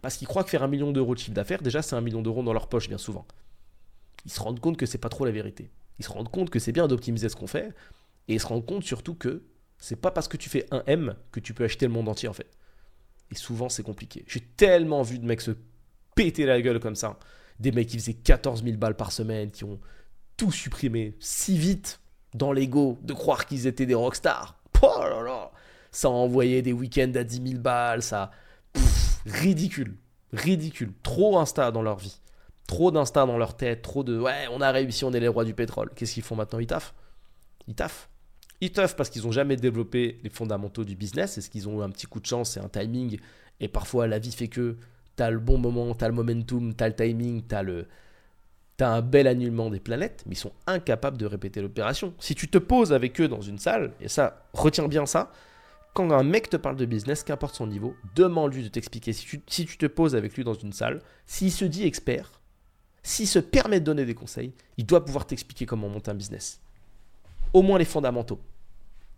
Parce 0.00 0.16
qu'ils 0.16 0.28
croient 0.28 0.44
que 0.44 0.50
faire 0.50 0.62
un 0.62 0.68
million 0.68 0.92
d'euros 0.92 1.16
de 1.16 1.18
chiffre 1.18 1.34
d'affaires, 1.34 1.60
déjà, 1.60 1.82
c'est 1.82 1.96
un 1.96 2.00
million 2.00 2.22
d'euros 2.22 2.44
dans 2.44 2.52
leur 2.52 2.68
poche, 2.68 2.88
bien 2.88 2.98
souvent. 2.98 3.26
Ils 4.24 4.30
se 4.30 4.38
rendent 4.38 4.60
compte 4.60 4.76
que 4.76 4.86
c'est 4.86 4.98
pas 4.98 5.08
trop 5.08 5.24
la 5.24 5.32
vérité. 5.32 5.72
Ils 5.98 6.04
se 6.04 6.10
rendent 6.10 6.30
compte 6.30 6.50
que 6.50 6.60
c'est 6.60 6.70
bien 6.70 6.86
d'optimiser 6.86 7.28
ce 7.28 7.34
qu'on 7.34 7.48
fait. 7.48 7.74
Et 8.28 8.34
ils 8.34 8.40
se 8.40 8.46
rendent 8.46 8.66
compte 8.66 8.84
surtout 8.84 9.16
que 9.16 9.42
c'est 9.76 9.96
pas 9.96 10.12
parce 10.12 10.28
que 10.28 10.36
tu 10.36 10.48
fais 10.48 10.66
un 10.70 10.84
M 10.86 11.16
que 11.32 11.40
tu 11.40 11.52
peux 11.52 11.64
acheter 11.64 11.86
le 11.86 11.92
monde 11.92 12.08
entier, 12.08 12.28
en 12.28 12.32
fait. 12.32 12.50
Et 13.32 13.34
souvent, 13.34 13.68
c'est 13.68 13.82
compliqué. 13.82 14.24
J'ai 14.28 14.40
tellement 14.40 15.02
vu 15.02 15.18
de 15.18 15.26
mecs 15.26 15.40
se 15.40 15.56
péter 16.14 16.46
la 16.46 16.62
gueule 16.62 16.78
comme 16.78 16.94
ça 16.94 17.18
des 17.60 17.72
mecs 17.72 17.88
qui 17.88 17.98
faisaient 17.98 18.14
14 18.14 18.62
000 18.64 18.76
balles 18.76 18.96
par 18.96 19.12
semaine, 19.12 19.50
qui 19.50 19.64
ont 19.64 19.78
tout 20.36 20.52
supprimé 20.52 21.16
si 21.20 21.58
vite 21.58 22.00
dans 22.34 22.52
l'ego 22.52 22.98
de 23.02 23.12
croire 23.12 23.46
qu'ils 23.46 23.66
étaient 23.66 23.86
des 23.86 23.94
rockstars. 23.94 24.58
Oh 24.80 25.00
là 25.00 25.22
là 25.22 25.50
Ça 25.90 26.08
envoyait 26.08 26.62
des 26.62 26.72
week-ends 26.72 27.12
à 27.16 27.24
10 27.24 27.50
000 27.50 27.60
balles, 27.60 28.02
ça. 28.02 28.30
ridicule. 29.26 29.96
Ridicule. 30.32 30.92
Trop 31.02 31.38
Insta 31.38 31.70
dans 31.72 31.82
leur 31.82 31.98
vie. 31.98 32.20
Trop 32.68 32.90
d'Insta 32.90 33.24
dans 33.24 33.38
leur 33.38 33.56
tête, 33.56 33.80
trop 33.80 34.04
de 34.04 34.20
ouais, 34.20 34.46
on 34.52 34.60
a 34.60 34.70
réussi, 34.70 35.02
on 35.04 35.12
est 35.14 35.20
les 35.20 35.28
rois 35.28 35.46
du 35.46 35.54
pétrole. 35.54 35.90
Qu'est-ce 35.96 36.12
qu'ils 36.12 36.22
font 36.22 36.36
maintenant? 36.36 36.58
Ils 36.58 36.66
taffent. 36.66 36.92
Ils 37.66 37.74
taffent. 37.74 38.10
Ils 38.60 38.70
taffent 38.70 38.94
parce 38.94 39.08
qu'ils 39.08 39.22
n'ont 39.22 39.32
jamais 39.32 39.56
développé 39.56 40.20
les 40.22 40.28
fondamentaux 40.28 40.84
du 40.84 40.94
business. 40.94 41.38
Est-ce 41.38 41.48
qu'ils 41.48 41.66
ont 41.66 41.80
eu 41.80 41.82
un 41.82 41.88
petit 41.88 42.06
coup 42.06 42.20
de 42.20 42.26
chance 42.26 42.58
et 42.58 42.60
un 42.60 42.68
timing 42.68 43.18
Et 43.60 43.68
parfois, 43.68 44.06
la 44.06 44.18
vie 44.18 44.32
fait 44.32 44.48
que 44.48 44.76
t'as 45.18 45.30
le 45.30 45.40
bon 45.40 45.58
moment, 45.58 45.94
t'as 45.94 46.06
le 46.06 46.14
momentum, 46.14 46.74
t'as 46.74 46.86
le 46.86 46.94
timing, 46.94 47.42
t'as 47.42 48.88
un 48.88 49.02
bel 49.02 49.26
annulement 49.26 49.68
des 49.68 49.80
planètes, 49.80 50.22
mais 50.26 50.36
ils 50.36 50.38
sont 50.38 50.52
incapables 50.68 51.18
de 51.18 51.26
répéter 51.26 51.60
l'opération. 51.60 52.14
Si 52.20 52.36
tu 52.36 52.46
te 52.46 52.56
poses 52.56 52.92
avec 52.92 53.20
eux 53.20 53.26
dans 53.26 53.40
une 53.40 53.58
salle, 53.58 53.92
et 54.00 54.06
ça, 54.06 54.44
retiens 54.52 54.86
bien 54.86 55.06
ça, 55.06 55.32
quand 55.92 56.12
un 56.12 56.22
mec 56.22 56.48
te 56.48 56.56
parle 56.56 56.76
de 56.76 56.86
business, 56.86 57.24
qu'importe 57.24 57.56
son 57.56 57.66
niveau, 57.66 57.96
demande-lui 58.14 58.62
de 58.62 58.68
t'expliquer. 58.68 59.12
Si 59.12 59.26
tu, 59.26 59.42
si 59.48 59.66
tu 59.66 59.76
te 59.76 59.86
poses 59.86 60.14
avec 60.14 60.36
lui 60.36 60.44
dans 60.44 60.54
une 60.54 60.72
salle, 60.72 61.02
s'il 61.26 61.50
se 61.50 61.64
dit 61.64 61.84
expert, 61.84 62.30
s'il 63.02 63.26
se 63.26 63.40
permet 63.40 63.80
de 63.80 63.84
donner 63.86 64.04
des 64.04 64.14
conseils, 64.14 64.52
il 64.76 64.86
doit 64.86 65.04
pouvoir 65.04 65.26
t'expliquer 65.26 65.66
comment 65.66 65.88
monter 65.88 66.12
un 66.12 66.14
business. 66.14 66.60
Au 67.52 67.62
moins 67.62 67.78
les 67.78 67.84
fondamentaux. 67.84 68.38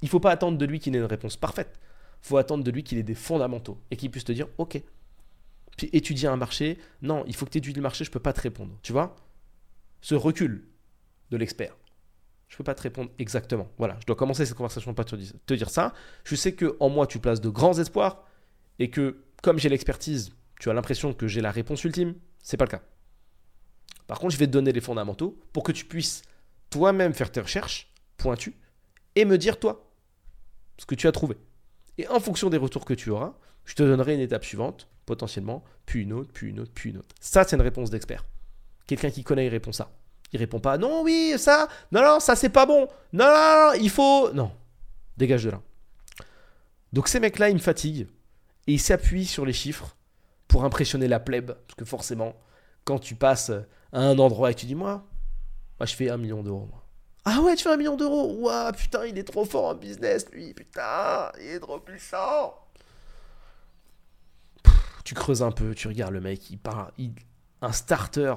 Il 0.01 0.07
ne 0.07 0.11
faut 0.11 0.21
pas 0.21 0.31
attendre 0.31 0.57
de 0.57 0.65
lui 0.65 0.81
qu'il 0.81 0.97
ait 0.97 0.99
une 0.99 1.05
réponse 1.05 1.37
parfaite. 1.37 1.79
Il 2.23 2.29
faut 2.29 2.39
attendre 2.39 2.65
de 2.65 2.71
lui 2.71 2.85
qu'il 2.85 2.97
ait 2.97 3.03
des 3.03 3.15
fondamentaux 3.15 3.77
et 3.91 3.97
qu'il 3.97 4.11
puisse 4.11 4.25
te 4.25 4.33
dire, 4.33 4.47
ok, 4.57 4.83
étudier 5.93 6.29
un 6.29 6.37
marché. 6.37 6.79
Non, 7.03 7.25
il 7.27 7.35
faut 7.35 7.47
que 7.47 7.51
tu 7.51 7.59
étudies 7.59 7.77
le 7.77 7.83
marché, 7.83 8.05
je 8.05 8.11
peux 8.11 8.21
pas 8.21 8.33
te 8.33 8.41
répondre. 8.41 8.79
Tu 8.83 8.93
vois? 8.93 9.17
Ce 10.01 10.15
recul. 10.15 10.69
de 11.31 11.37
l'expert 11.37 11.77
Je 12.49 12.55
ne 12.55 12.59
peux 12.59 12.65
pas 12.65 12.75
te 12.75 12.83
répondre 12.83 13.11
exactement. 13.19 13.69
Voilà, 13.79 13.97
je 14.01 14.07
dois 14.07 14.17
commencer 14.17 14.47
cette 14.47 14.57
conversation 14.57 14.93
dire, 14.93 15.33
te 15.47 15.55
dire 15.55 15.71
ça. 15.71 15.95
Je 16.25 16.35
sais 16.35 16.55
que 16.55 16.77
en 16.81 16.89
moi, 16.89 17.07
tu 17.07 17.19
places 17.19 17.41
de 17.41 17.49
grands 17.49 17.79
espoirs 17.79 18.25
et 18.79 18.91
que 18.91 19.25
comme 19.43 19.59
j'ai 19.59 19.69
l'expertise, 19.69 20.33
tu 20.59 20.69
as 20.71 20.75
l'impression 20.75 21.15
que 21.15 21.27
j'ai 21.27 21.41
la 21.41 21.51
réponse 21.51 21.85
ultime. 21.85 22.15
C'est 22.43 22.57
pas 22.57 22.65
le 22.65 22.71
cas. 22.71 22.83
Par 24.07 24.19
contre, 24.19 24.33
je 24.33 24.39
vais 24.39 24.47
te 24.47 24.53
donner 24.53 24.73
les 24.73 24.81
fondamentaux 24.81 25.39
pour 25.53 25.63
que 25.63 25.73
tu 25.73 25.85
puisses 25.85 26.23
toi-même 26.69 27.15
faire 27.15 27.31
tes 27.31 27.41
recherches 27.41 27.93
pointues 28.17 28.57
et 29.15 29.25
me 29.25 29.39
dire 29.39 29.59
toi 29.59 29.91
ce 30.79 30.87
que 30.87 30.95
tu 30.95 31.07
as 31.07 31.13
trouvé. 31.13 31.37
Et 31.99 32.09
en 32.09 32.21
fonction 32.21 32.51
des 32.51 32.57
retours 32.57 32.85
que 32.85 32.95
tu 32.95 33.11
auras, 33.11 33.35
je 33.65 33.75
te 33.75 33.83
donnerai 33.83 34.15
une 34.15 34.21
étape 34.21 34.45
suivante, 34.45 34.89
potentiellement, 35.07 35.65
puis 35.87 36.03
une 36.03 36.13
autre, 36.13 36.31
puis 36.33 36.51
une 36.51 36.61
autre, 36.61 36.73
puis 36.75 36.91
une 36.91 36.99
autre. 36.99 37.15
Ça, 37.21 37.45
c'est 37.45 37.57
une 37.57 37.63
réponse 37.63 37.91
d'expert. 37.91 38.25
Quelqu'un 38.87 39.11
qui 39.11 39.25
connaît, 39.25 39.47
il 39.47 39.51
répond 39.51 39.73
ça. 39.73 39.91
Il 40.33 40.39
répond 40.39 40.61
pas 40.61 40.79
non, 40.79 41.03
oui, 41.03 41.35
ça, 41.39 41.69
non, 41.91 42.03
non, 42.03 42.21
ça 42.21 42.37
c'est 42.37 42.51
pas 42.51 42.65
bon, 42.65 42.89
non, 43.13 43.25
non, 43.25 43.67
non, 43.67 43.73
il 43.81 43.91
faut. 43.91 44.33
Non, 44.33 44.53
dégage 45.17 45.45
de 45.45 45.51
là. 45.51 45.61
Donc 46.93 47.09
ces 47.09 47.21
mecs-là, 47.21 47.51
ils 47.51 47.55
me 47.55 47.61
fatiguent 47.61 48.09
et 48.67 48.75
ils 48.75 48.81
s'appuient 48.81 49.27
sur 49.27 49.45
les 49.45 49.53
chiffres 49.53 49.97
pour 50.47 50.65
impressionner 50.65 51.09
la 51.09 51.21
plèbe. 51.21 51.53
Parce 51.53 51.75
que 51.77 51.85
forcément, 51.85 52.35
quand 52.85 52.99
tu 52.99 53.15
passes 53.15 53.51
à 53.93 54.01
un 54.01 54.19
endroit 54.19 54.51
et 54.51 54.55
tu 54.55 54.67
dis, 54.67 54.75
moi, 54.75 55.05
moi 55.79 55.87
je 55.87 55.95
fais 55.95 56.11
un 56.11 56.17
million 56.17 56.43
d'euros. 56.43 56.69
Ah 57.25 57.41
ouais, 57.41 57.55
tu 57.55 57.65
fais 57.65 57.71
un 57.71 57.77
million 57.77 57.97
d'euros? 57.97 58.35
Ouah, 58.39 58.73
putain, 58.73 59.05
il 59.07 59.19
est 59.19 59.25
trop 59.25 59.45
fort 59.45 59.67
en 59.67 59.75
business, 59.75 60.27
lui. 60.33 60.55
Putain, 60.55 61.31
il 61.41 61.49
est 61.49 61.61
trop 61.61 61.79
puissant. 61.79 62.55
Tu 65.05 65.15
creuses 65.15 65.43
un 65.43 65.51
peu, 65.51 65.75
tu 65.75 65.89
regardes 65.89 66.13
le 66.13 66.21
mec, 66.21 66.51
il 66.51 66.59
part. 66.59 66.93
un 67.63 67.73
starter 67.73 68.35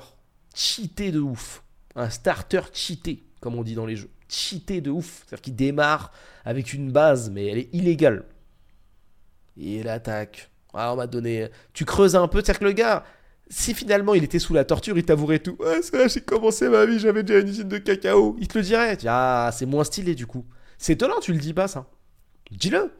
cheaté 0.53 1.11
de 1.11 1.19
ouf. 1.19 1.63
Un 1.95 2.09
starter 2.09 2.61
cheaté, 2.73 3.23
comme 3.39 3.55
on 3.55 3.63
dit 3.63 3.75
dans 3.75 3.85
les 3.85 3.95
jeux. 3.95 4.09
Cheaté 4.27 4.81
de 4.81 4.89
ouf. 4.89 5.23
C'est-à-dire 5.25 5.41
qu'il 5.41 5.55
démarre 5.55 6.11
avec 6.45 6.73
une 6.73 6.91
base, 6.91 7.29
mais 7.29 7.47
elle 7.47 7.57
est 7.59 7.69
illégale. 7.73 8.25
Il 9.57 9.87
attaque. 9.87 10.49
Ah, 10.73 10.93
on 10.93 10.95
m'a 10.95 11.07
donné. 11.07 11.49
Tu 11.73 11.85
creuses 11.85 12.15
un 12.15 12.27
peu, 12.27 12.39
c'est-à-dire 12.39 12.59
que 12.59 12.65
le 12.65 12.71
gars, 12.71 13.03
si 13.49 13.73
finalement 13.73 14.15
il 14.15 14.23
était 14.23 14.39
sous 14.39 14.53
la 14.53 14.65
torture, 14.65 14.97
il 14.97 15.05
t'avouerait 15.05 15.39
tout. 15.39 15.55
Ouais, 15.59 15.81
ça, 15.81 16.07
j'ai 16.07 16.21
commencé 16.21 16.67
ma 16.69 16.85
vie, 16.85 16.97
j'avais 16.97 17.23
déjà 17.23 17.39
une 17.39 17.49
usine 17.49 17.67
de 17.67 17.77
cacao. 17.77 18.35
Il 18.39 18.47
te 18.47 18.57
le 18.57 18.63
dirait. 18.63 18.97
Ah, 19.05 19.51
c'est 19.53 19.67
moins 19.67 19.83
stylé 19.83 20.15
du 20.15 20.25
coup. 20.25 20.45
C'est 20.77 20.93
étonnant, 20.93 21.19
tu 21.21 21.33
le 21.33 21.39
dis 21.39 21.53
pas 21.53 21.67
ça. 21.67 21.87
Dis-le. 22.51 22.91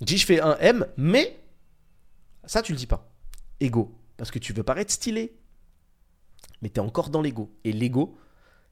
Dis, 0.00 0.18
je 0.18 0.26
fais 0.26 0.40
un 0.40 0.56
M, 0.58 0.86
mais 0.96 1.38
ça, 2.46 2.62
tu 2.62 2.72
le 2.72 2.78
dis 2.78 2.86
pas. 2.86 3.12
Ego. 3.60 3.94
Parce 4.16 4.30
que 4.30 4.38
tu 4.38 4.52
veux 4.52 4.62
paraître 4.62 4.92
stylé. 4.92 5.36
Mais 6.62 6.68
tu 6.68 6.80
encore 6.80 7.10
dans 7.10 7.22
l'ego. 7.22 7.52
Et 7.64 7.72
l'ego, 7.72 8.16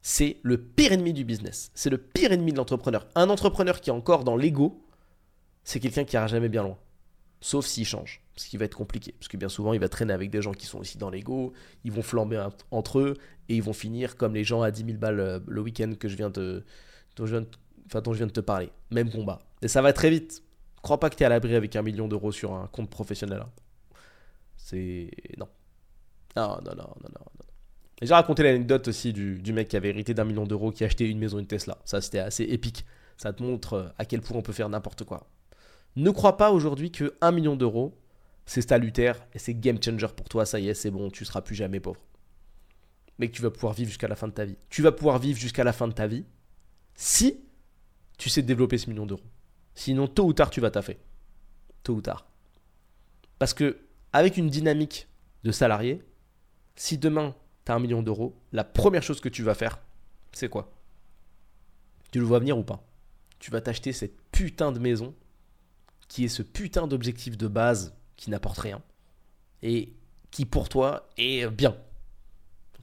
c'est 0.01 0.37
le 0.43 0.61
pire 0.61 0.91
ennemi 0.91 1.13
du 1.13 1.23
business. 1.23 1.71
C'est 1.73 1.89
le 1.89 1.97
pire 1.97 2.31
ennemi 2.31 2.51
de 2.51 2.57
l'entrepreneur. 2.57 3.07
Un 3.15 3.29
entrepreneur 3.29 3.79
qui 3.81 3.89
est 3.89 3.93
encore 3.93 4.23
dans 4.23 4.35
l'ego, 4.35 4.85
c'est 5.63 5.79
quelqu'un 5.79 6.03
qui 6.03 6.15
n'ira 6.15 6.27
jamais 6.27 6.49
bien 6.49 6.63
loin. 6.63 6.77
Sauf 7.39 7.65
s'il 7.65 7.85
change, 7.85 8.21
ce 8.35 8.47
qui 8.47 8.57
va 8.57 8.65
être 8.65 8.75
compliqué. 8.75 9.13
Parce 9.13 9.27
que 9.27 9.37
bien 9.37 9.49
souvent, 9.49 9.73
il 9.73 9.79
va 9.79 9.89
traîner 9.89 10.13
avec 10.13 10.29
des 10.29 10.41
gens 10.41 10.53
qui 10.53 10.65
sont 10.65 10.79
aussi 10.79 10.97
dans 10.97 11.09
l'ego, 11.09 11.53
ils 11.83 11.91
vont 11.91 12.01
flamber 12.01 12.41
entre 12.71 12.99
eux, 12.99 13.17
et 13.49 13.55
ils 13.55 13.63
vont 13.63 13.73
finir 13.73 14.15
comme 14.15 14.33
les 14.33 14.43
gens 14.43 14.61
à 14.61 14.71
10 14.71 14.85
000 14.85 14.97
balles 14.97 15.19
euh, 15.19 15.39
le 15.47 15.61
week-end 15.61 15.93
que 15.99 16.07
je 16.07 16.15
viens 16.15 16.29
de, 16.29 16.63
dont, 17.15 17.25
je 17.25 17.31
viens 17.31 17.41
de, 17.41 17.47
enfin, 17.85 18.01
dont 18.01 18.13
je 18.13 18.17
viens 18.19 18.27
de 18.27 18.31
te 18.31 18.39
parler. 18.39 18.71
Même 18.91 19.09
combat. 19.09 19.39
Et 19.61 19.67
ça 19.67 19.81
va 19.81 19.93
très 19.93 20.09
vite. 20.09 20.43
Crois 20.81 20.99
pas 20.99 21.09
que 21.09 21.15
tu 21.15 21.23
es 21.23 21.25
à 21.25 21.29
l'abri 21.29 21.55
avec 21.55 21.75
un 21.75 21.81
million 21.81 22.07
d'euros 22.07 22.31
sur 22.31 22.53
un 22.53 22.67
compte 22.67 22.89
professionnel. 22.89 23.41
Hein. 23.41 23.49
C'est. 24.63 25.11
Non. 25.37 25.49
Non, 26.37 26.57
non, 26.63 26.71
non, 26.75 26.95
non, 27.03 27.09
non. 27.19 27.45
J'ai 28.01 28.13
raconté 28.13 28.43
l'anecdote 28.43 28.87
aussi 28.87 29.11
du, 29.13 29.53
mec 29.53 29.67
qui 29.67 29.77
avait 29.77 29.89
hérité 29.89 30.13
d'un 30.13 30.23
million 30.23 30.45
d'euros 30.45 30.71
qui 30.71 30.83
a 30.83 30.87
acheté 30.87 31.07
une 31.07 31.19
maison, 31.19 31.37
une 31.37 31.47
Tesla. 31.47 31.77
Ça, 31.83 32.01
c'était 32.01 32.19
assez 32.19 32.43
épique. 32.43 32.85
Ça 33.17 33.33
te 33.33 33.43
montre 33.43 33.73
euh, 33.73 33.89
à 33.97 34.05
quel 34.05 34.21
point 34.21 34.37
on 34.37 34.41
peut 34.41 34.53
faire 34.53 34.69
n'importe 34.69 35.03
quoi. 35.03 35.29
Ne 35.95 36.09
crois 36.11 36.37
pas 36.37 36.51
aujourd'hui 36.51 36.91
que 36.91 37.13
1 37.21 37.31
million 37.31 37.55
d'euros, 37.55 37.97
c'est 38.45 38.67
salutaire 38.67 39.27
et 39.33 39.39
c'est 39.39 39.53
game 39.53 39.81
changer 39.81 40.07
pour 40.15 40.27
toi, 40.27 40.45
ça 40.45 40.59
y 40.59 40.69
est, 40.69 40.73
c'est 40.73 40.89
bon, 40.89 41.11
tu 41.11 41.23
seras 41.23 41.41
plus 41.41 41.55
jamais 41.55 41.79
pauvre. 41.79 42.01
Mais 43.19 43.27
que 43.29 43.35
tu 43.35 43.41
vas 43.41 43.51
pouvoir 43.51 43.73
vivre 43.73 43.89
jusqu'à 43.89 44.07
la 44.07 44.15
fin 44.15 44.27
de 44.27 44.33
ta 44.33 44.45
vie. 44.45 44.57
Tu 44.69 44.81
vas 44.81 44.91
pouvoir 44.91 45.19
vivre 45.19 45.39
jusqu'à 45.39 45.63
la 45.63 45.73
fin 45.73 45.87
de 45.87 45.93
ta 45.93 46.07
vie 46.07 46.25
si 46.95 47.41
tu 48.17 48.29
sais 48.29 48.41
développer 48.41 48.77
ce 48.77 48.89
million 48.89 49.05
d'euros. 49.05 49.23
Sinon, 49.75 50.07
tôt 50.07 50.25
ou 50.25 50.33
tard, 50.33 50.49
tu 50.49 50.61
vas 50.61 50.71
taffer. 50.71 50.97
Tôt 51.83 51.93
ou 51.93 52.01
tard. 52.01 52.25
Parce 53.37 53.53
que, 53.53 53.77
avec 54.13 54.37
une 54.37 54.49
dynamique 54.49 55.07
de 55.43 55.51
salarié, 55.51 56.01
si 56.75 56.97
demain, 56.97 57.35
tu 57.65 57.71
as 57.71 57.75
un 57.75 57.79
million 57.79 58.03
d'euros, 58.03 58.39
la 58.51 58.63
première 58.63 59.03
chose 59.03 59.19
que 59.19 59.29
tu 59.29 59.43
vas 59.43 59.55
faire, 59.55 59.79
c'est 60.31 60.49
quoi? 60.49 60.71
Tu 62.11 62.19
le 62.19 62.25
vois 62.25 62.39
venir 62.39 62.57
ou 62.57 62.63
pas? 62.63 62.83
Tu 63.39 63.51
vas 63.51 63.61
t'acheter 63.61 63.91
cette 63.91 64.15
putain 64.31 64.71
de 64.71 64.79
maison 64.79 65.13
qui 66.07 66.25
est 66.25 66.29
ce 66.29 66.43
putain 66.43 66.87
d'objectif 66.87 67.37
de 67.37 67.47
base 67.47 67.95
qui 68.15 68.29
n'apporte 68.29 68.59
rien 68.59 68.81
et 69.61 69.93
qui 70.31 70.45
pour 70.45 70.69
toi 70.69 71.09
est 71.17 71.49
bien. 71.49 71.75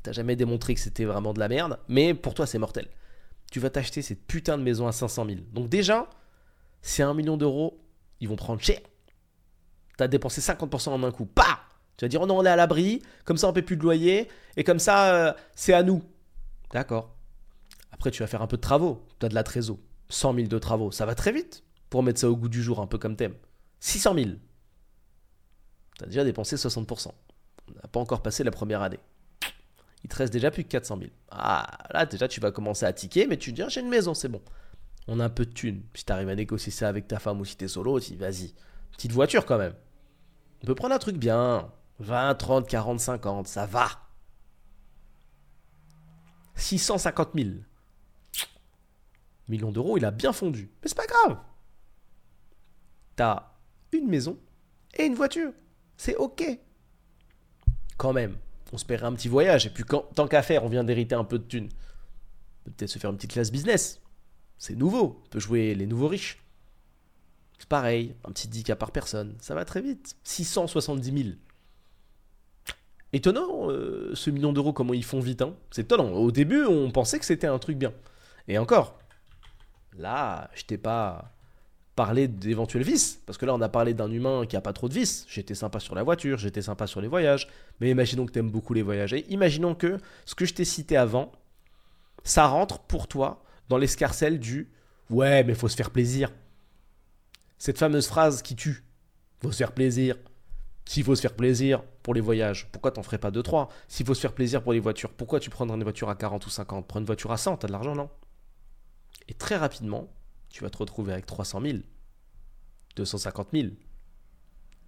T'as 0.02 0.12
jamais 0.12 0.36
démontré 0.36 0.74
que 0.74 0.80
c'était 0.80 1.04
vraiment 1.04 1.32
de 1.32 1.38
la 1.38 1.48
merde, 1.48 1.78
mais 1.88 2.14
pour 2.14 2.34
toi 2.34 2.46
c'est 2.46 2.58
mortel. 2.58 2.88
Tu 3.52 3.60
vas 3.60 3.70
t'acheter 3.70 4.02
cette 4.02 4.26
putain 4.26 4.58
de 4.58 4.62
maison 4.62 4.86
à 4.86 4.92
500 4.92 5.26
000. 5.26 5.40
Donc 5.52 5.68
déjà, 5.68 6.08
c'est 6.82 7.02
un 7.02 7.14
million 7.14 7.36
d'euros, 7.36 7.80
ils 8.20 8.28
vont 8.28 8.36
prendre 8.36 8.60
cher. 8.60 8.80
T'as 10.00 10.08
dépensé 10.08 10.40
50% 10.40 10.88
en 10.88 11.02
un 11.02 11.10
coup. 11.10 11.26
Pas 11.26 11.60
Tu 11.98 12.06
vas 12.06 12.08
dire, 12.08 12.22
oh 12.22 12.26
non, 12.26 12.38
on 12.38 12.44
est 12.46 12.48
à 12.48 12.56
l'abri, 12.56 13.02
comme 13.26 13.36
ça 13.36 13.48
on 13.48 13.52
paie 13.52 13.60
plus 13.60 13.76
de 13.76 13.82
loyer, 13.82 14.28
et 14.56 14.64
comme 14.64 14.78
ça, 14.78 15.14
euh, 15.14 15.34
c'est 15.54 15.74
à 15.74 15.82
nous. 15.82 16.02
D'accord. 16.72 17.14
Après, 17.92 18.10
tu 18.10 18.22
vas 18.22 18.26
faire 18.26 18.40
un 18.40 18.46
peu 18.46 18.56
de 18.56 18.62
travaux. 18.62 19.06
Tu 19.18 19.26
as 19.26 19.28
de 19.28 19.34
la 19.34 19.42
trésor. 19.42 19.76
100 20.08 20.34
000 20.36 20.48
de 20.48 20.58
travaux, 20.58 20.90
ça 20.90 21.04
va 21.04 21.14
très 21.14 21.32
vite 21.32 21.64
pour 21.90 22.02
mettre 22.02 22.18
ça 22.18 22.30
au 22.30 22.34
goût 22.34 22.48
du 22.48 22.62
jour, 22.62 22.80
un 22.80 22.86
peu 22.86 22.96
comme 22.96 23.14
thème. 23.14 23.34
600 23.80 24.14
000. 24.14 24.30
Tu 25.98 26.04
as 26.04 26.06
déjà 26.06 26.24
dépensé 26.24 26.56
60%. 26.56 27.08
On 27.68 27.74
n'a 27.74 27.88
pas 27.88 28.00
encore 28.00 28.22
passé 28.22 28.42
la 28.42 28.52
première 28.52 28.80
année. 28.80 29.00
Il 30.02 30.08
te 30.08 30.16
reste 30.16 30.32
déjà 30.32 30.50
plus 30.50 30.64
que 30.64 30.70
400 30.70 30.96
000. 30.96 31.10
Ah, 31.30 31.76
là, 31.92 32.06
déjà, 32.06 32.26
tu 32.26 32.40
vas 32.40 32.52
commencer 32.52 32.86
à 32.86 32.94
tiquer, 32.94 33.26
mais 33.26 33.36
tu 33.36 33.50
te 33.50 33.56
dis, 33.56 33.62
ah, 33.62 33.68
j'ai 33.68 33.82
une 33.82 33.90
maison, 33.90 34.14
c'est 34.14 34.28
bon. 34.28 34.40
On 35.08 35.20
a 35.20 35.26
un 35.26 35.28
peu 35.28 35.44
de 35.44 35.52
thunes. 35.52 35.82
Si 35.92 36.06
tu 36.06 36.12
arrives 36.14 36.30
à 36.30 36.34
négocier 36.34 36.72
ça 36.72 36.88
avec 36.88 37.06
ta 37.06 37.18
femme 37.18 37.38
ou 37.38 37.44
si 37.44 37.58
tu 37.58 37.66
es 37.66 37.68
solo, 37.68 38.00
vas-y. 38.16 38.54
Petite 38.92 39.12
voiture 39.12 39.44
quand 39.44 39.58
même. 39.58 39.74
On 40.62 40.66
peut 40.66 40.74
prendre 40.74 40.94
un 40.94 40.98
truc 40.98 41.16
bien. 41.16 41.72
20, 41.98 42.34
30, 42.34 42.66
40, 42.66 43.00
50, 43.00 43.46
ça 43.46 43.66
va. 43.66 43.88
650 46.54 47.30
000. 47.34 47.50
Millions 49.48 49.72
d'euros, 49.72 49.98
il 49.98 50.04
a 50.04 50.10
bien 50.10 50.32
fondu. 50.32 50.70
Mais 50.82 50.88
c'est 50.88 50.96
pas 50.96 51.06
grave 51.06 51.38
t'as 53.20 53.52
une 53.92 54.08
maison 54.08 54.38
et 54.96 55.04
une 55.04 55.14
voiture. 55.14 55.52
C'est 55.98 56.16
ok. 56.16 56.42
Quand 57.98 58.14
même, 58.14 58.38
on 58.72 58.78
se 58.78 58.86
paierait 58.86 59.06
un 59.06 59.12
petit 59.12 59.28
voyage. 59.28 59.66
Et 59.66 59.70
puis, 59.70 59.84
tant 59.84 60.26
qu'à 60.26 60.40
faire, 60.40 60.64
on 60.64 60.70
vient 60.70 60.84
d'hériter 60.84 61.14
un 61.14 61.24
peu 61.24 61.38
de 61.38 61.44
thunes. 61.44 61.68
Peut-être 62.64 62.88
se 62.88 62.98
faire 62.98 63.10
une 63.10 63.16
petite 63.16 63.32
classe 63.32 63.52
business. 63.52 64.00
C'est 64.56 64.74
nouveau. 64.74 65.20
On 65.26 65.28
peut 65.28 65.38
jouer 65.38 65.74
les 65.74 65.86
nouveaux 65.86 66.08
riches. 66.08 66.42
Pareil, 67.68 68.14
un 68.24 68.32
petit 68.32 68.48
10 68.48 68.64
cas 68.64 68.76
par 68.76 68.90
personne. 68.90 69.36
Ça 69.40 69.54
va 69.54 69.64
très 69.64 69.80
vite. 69.80 70.16
670 70.24 71.22
000. 71.22 71.34
Étonnant, 73.12 73.70
euh, 73.70 74.12
ce 74.14 74.30
million 74.30 74.52
d'euros, 74.52 74.72
comment 74.72 74.94
ils 74.94 75.04
font 75.04 75.20
vite. 75.20 75.42
Hein. 75.42 75.54
C'est 75.70 75.82
étonnant. 75.82 76.10
Au 76.12 76.30
début, 76.30 76.64
on 76.64 76.90
pensait 76.90 77.18
que 77.18 77.24
c'était 77.24 77.46
un 77.46 77.58
truc 77.58 77.76
bien. 77.76 77.92
Et 78.48 78.58
encore, 78.58 78.98
là, 79.96 80.50
je 80.54 80.64
t'ai 80.64 80.78
pas 80.78 81.32
parler 81.96 82.28
d'éventuels 82.28 82.82
vices. 82.82 83.20
Parce 83.26 83.36
que 83.36 83.46
là, 83.46 83.54
on 83.54 83.60
a 83.60 83.68
parlé 83.68 83.94
d'un 83.94 84.10
humain 84.10 84.46
qui 84.46 84.56
a 84.56 84.60
pas 84.60 84.72
trop 84.72 84.88
de 84.88 84.94
vices. 84.94 85.26
J'étais 85.28 85.54
sympa 85.54 85.80
sur 85.80 85.94
la 85.94 86.02
voiture, 86.02 86.38
j'étais 86.38 86.62
sympa 86.62 86.86
sur 86.86 87.00
les 87.00 87.08
voyages. 87.08 87.48
Mais 87.80 87.90
imaginons 87.90 88.26
que 88.26 88.32
tu 88.32 88.38
aimes 88.38 88.50
beaucoup 88.50 88.74
les 88.74 88.82
voyages. 88.82 89.12
Et 89.12 89.30
imaginons 89.30 89.74
que 89.74 89.98
ce 90.24 90.34
que 90.34 90.44
je 90.44 90.54
t'ai 90.54 90.64
cité 90.64 90.96
avant, 90.96 91.32
ça 92.24 92.46
rentre 92.46 92.78
pour 92.80 93.08
toi 93.08 93.42
dans 93.68 93.76
l'escarcelle 93.76 94.38
du 94.38 94.70
Ouais, 95.10 95.42
mais 95.42 95.54
faut 95.54 95.68
se 95.68 95.76
faire 95.76 95.90
plaisir. 95.90 96.30
Cette 97.60 97.78
fameuse 97.78 98.08
phrase 98.08 98.40
qui 98.40 98.56
tue. 98.56 98.82
Faut 99.42 99.52
se 99.52 99.58
faire 99.58 99.72
plaisir. 99.72 100.16
S'il 100.86 101.04
faut 101.04 101.14
se 101.14 101.20
faire 101.20 101.36
plaisir 101.36 101.84
pour 102.02 102.14
les 102.14 102.22
voyages, 102.22 102.68
pourquoi 102.72 102.90
t'en 102.90 103.02
ferais 103.02 103.18
pas 103.18 103.30
2-3 103.30 103.68
S'il 103.86 104.06
faut 104.06 104.14
se 104.14 104.20
faire 104.20 104.32
plaisir 104.32 104.62
pour 104.62 104.72
les 104.72 104.80
voitures, 104.80 105.12
pourquoi 105.12 105.38
tu 105.40 105.50
prendrais 105.50 105.76
une 105.76 105.82
voiture 105.82 106.08
à 106.08 106.16
40 106.16 106.46
ou 106.46 106.50
50 106.50 106.88
Prends 106.88 107.00
une 107.00 107.04
voiture 107.04 107.30
à 107.30 107.36
100, 107.36 107.58
t'as 107.58 107.68
de 107.68 107.72
l'argent, 107.72 107.94
non? 107.94 108.08
Et 109.28 109.34
très 109.34 109.56
rapidement, 109.56 110.08
tu 110.48 110.64
vas 110.64 110.70
te 110.70 110.78
retrouver 110.78 111.12
avec 111.12 111.26
300 111.26 111.60
000, 111.60 111.78
250 112.96 113.48
000, 113.52 113.68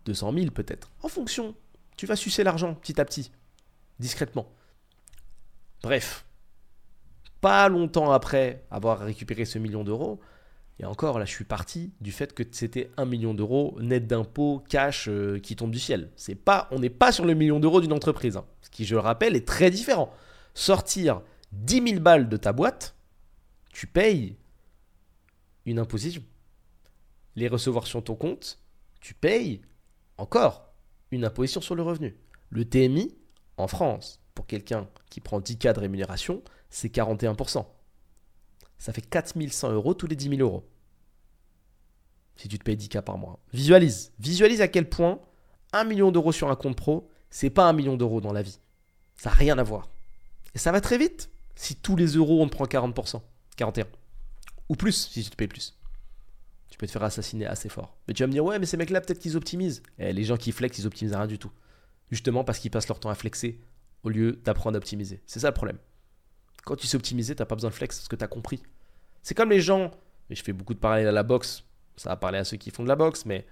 200 0.06 0.32
000 0.32 0.50
peut-être. 0.50 0.90
En 1.02 1.08
fonction. 1.08 1.54
Tu 1.98 2.06
vas 2.06 2.16
sucer 2.16 2.42
l'argent 2.42 2.74
petit 2.74 2.98
à 2.98 3.04
petit, 3.04 3.30
discrètement. 4.00 4.50
Bref, 5.82 6.24
pas 7.42 7.68
longtemps 7.68 8.10
après 8.12 8.64
avoir 8.70 9.00
récupéré 9.00 9.44
ce 9.44 9.58
million 9.58 9.84
d'euros, 9.84 10.20
et 10.78 10.84
encore 10.84 11.18
là 11.18 11.24
je 11.24 11.30
suis 11.30 11.44
parti 11.44 11.92
du 12.00 12.12
fait 12.12 12.34
que 12.34 12.42
c'était 12.50 12.90
un 12.96 13.04
million 13.04 13.34
d'euros 13.34 13.76
net 13.80 14.06
d'impôts, 14.06 14.62
cash 14.68 15.08
euh, 15.08 15.38
qui 15.38 15.56
tombe 15.56 15.70
du 15.70 15.78
ciel. 15.78 16.10
C'est 16.16 16.34
pas, 16.34 16.68
on 16.70 16.78
n'est 16.78 16.90
pas 16.90 17.12
sur 17.12 17.24
le 17.24 17.34
million 17.34 17.60
d'euros 17.60 17.80
d'une 17.80 17.92
entreprise, 17.92 18.36
hein. 18.36 18.44
ce 18.62 18.70
qui 18.70 18.84
je 18.84 18.94
le 18.94 19.00
rappelle 19.00 19.36
est 19.36 19.46
très 19.46 19.70
différent. 19.70 20.12
Sortir 20.54 21.22
10 21.52 21.88
000 21.88 22.00
balles 22.00 22.28
de 22.28 22.36
ta 22.36 22.52
boîte, 22.52 22.94
tu 23.72 23.86
payes 23.86 24.36
une 25.66 25.78
imposition. 25.78 26.22
Les 27.36 27.48
recevoir 27.48 27.86
sur 27.86 28.02
ton 28.02 28.14
compte, 28.14 28.58
tu 29.00 29.14
payes 29.14 29.62
encore 30.18 30.72
une 31.10 31.24
imposition 31.24 31.60
sur 31.60 31.74
le 31.74 31.82
revenu. 31.82 32.16
Le 32.50 32.64
TMI, 32.64 33.14
en 33.56 33.66
France, 33.66 34.20
pour 34.34 34.46
quelqu'un 34.46 34.88
qui 35.10 35.20
prend 35.20 35.40
10 35.40 35.58
cas 35.58 35.72
de 35.72 35.80
rémunération, 35.80 36.42
c'est 36.70 36.92
41%. 36.94 37.66
Ça 38.82 38.92
fait 38.92 39.00
4100 39.00 39.74
euros 39.74 39.94
tous 39.94 40.08
les 40.08 40.16
10 40.16 40.30
000 40.38 40.40
euros. 40.40 40.68
Si 42.34 42.48
tu 42.48 42.58
te 42.58 42.64
payes 42.64 42.76
10 42.76 42.88
cas 42.88 43.00
par 43.00 43.16
mois. 43.16 43.38
Visualise. 43.52 44.12
Visualise 44.18 44.60
à 44.60 44.66
quel 44.66 44.88
point 44.88 45.20
1 45.72 45.84
million 45.84 46.10
d'euros 46.10 46.32
sur 46.32 46.50
un 46.50 46.56
compte 46.56 46.74
pro, 46.74 47.08
c'est 47.30 47.48
pas 47.48 47.68
1 47.68 47.74
million 47.74 47.96
d'euros 47.96 48.20
dans 48.20 48.32
la 48.32 48.42
vie. 48.42 48.58
Ça 49.14 49.30
n'a 49.30 49.36
rien 49.36 49.56
à 49.56 49.62
voir. 49.62 49.88
Et 50.56 50.58
ça 50.58 50.72
va 50.72 50.80
très 50.80 50.98
vite 50.98 51.30
si 51.54 51.76
tous 51.76 51.94
les 51.94 52.16
euros 52.16 52.42
on 52.42 52.48
te 52.48 52.56
prend 52.56 52.64
40%, 52.64 53.22
41%. 53.56 53.84
Ou 54.68 54.74
plus 54.74 55.10
si 55.12 55.22
tu 55.22 55.30
te 55.30 55.36
payes 55.36 55.46
plus. 55.46 55.78
Tu 56.68 56.76
peux 56.76 56.88
te 56.88 56.92
faire 56.92 57.04
assassiner 57.04 57.46
assez 57.46 57.68
fort. 57.68 57.96
Mais 58.08 58.14
tu 58.14 58.24
vas 58.24 58.26
me 58.26 58.32
dire, 58.32 58.44
ouais, 58.44 58.58
mais 58.58 58.66
ces 58.66 58.76
mecs-là, 58.76 59.00
peut-être 59.00 59.20
qu'ils 59.20 59.36
optimisent. 59.36 59.84
Et 60.00 60.08
eh, 60.08 60.12
les 60.12 60.24
gens 60.24 60.36
qui 60.36 60.50
flexent, 60.50 60.80
ils 60.80 60.88
optimisent 60.88 61.14
rien 61.14 61.28
du 61.28 61.38
tout. 61.38 61.52
Justement 62.10 62.42
parce 62.42 62.58
qu'ils 62.58 62.72
passent 62.72 62.88
leur 62.88 62.98
temps 62.98 63.10
à 63.10 63.14
flexer 63.14 63.60
au 64.02 64.08
lieu 64.08 64.40
d'apprendre 64.42 64.74
à 64.74 64.78
optimiser. 64.78 65.22
C'est 65.24 65.38
ça 65.38 65.50
le 65.50 65.54
problème. 65.54 65.78
Quand 66.64 66.76
tu 66.76 66.86
sais 66.86 66.96
optimiser, 66.96 67.34
tu 67.34 67.42
n'as 67.42 67.46
pas 67.46 67.54
besoin 67.54 67.70
de 67.70 67.74
flex 67.74 67.98
parce 67.98 68.08
que 68.08 68.16
tu 68.16 68.24
as 68.24 68.28
compris. 68.28 68.62
C'est 69.22 69.34
comme 69.34 69.50
les 69.50 69.60
gens, 69.60 69.90
et 70.30 70.34
je 70.34 70.42
fais 70.42 70.52
beaucoup 70.52 70.74
de 70.74 70.78
parallèles 70.78 71.08
à 71.08 71.12
la 71.12 71.22
boxe, 71.22 71.64
ça 71.96 72.10
va 72.10 72.16
parler 72.16 72.38
à 72.38 72.44
ceux 72.44 72.56
qui 72.56 72.70
font 72.70 72.82
de 72.82 72.88
la 72.88 72.96
boxe, 72.96 73.26
mais 73.26 73.46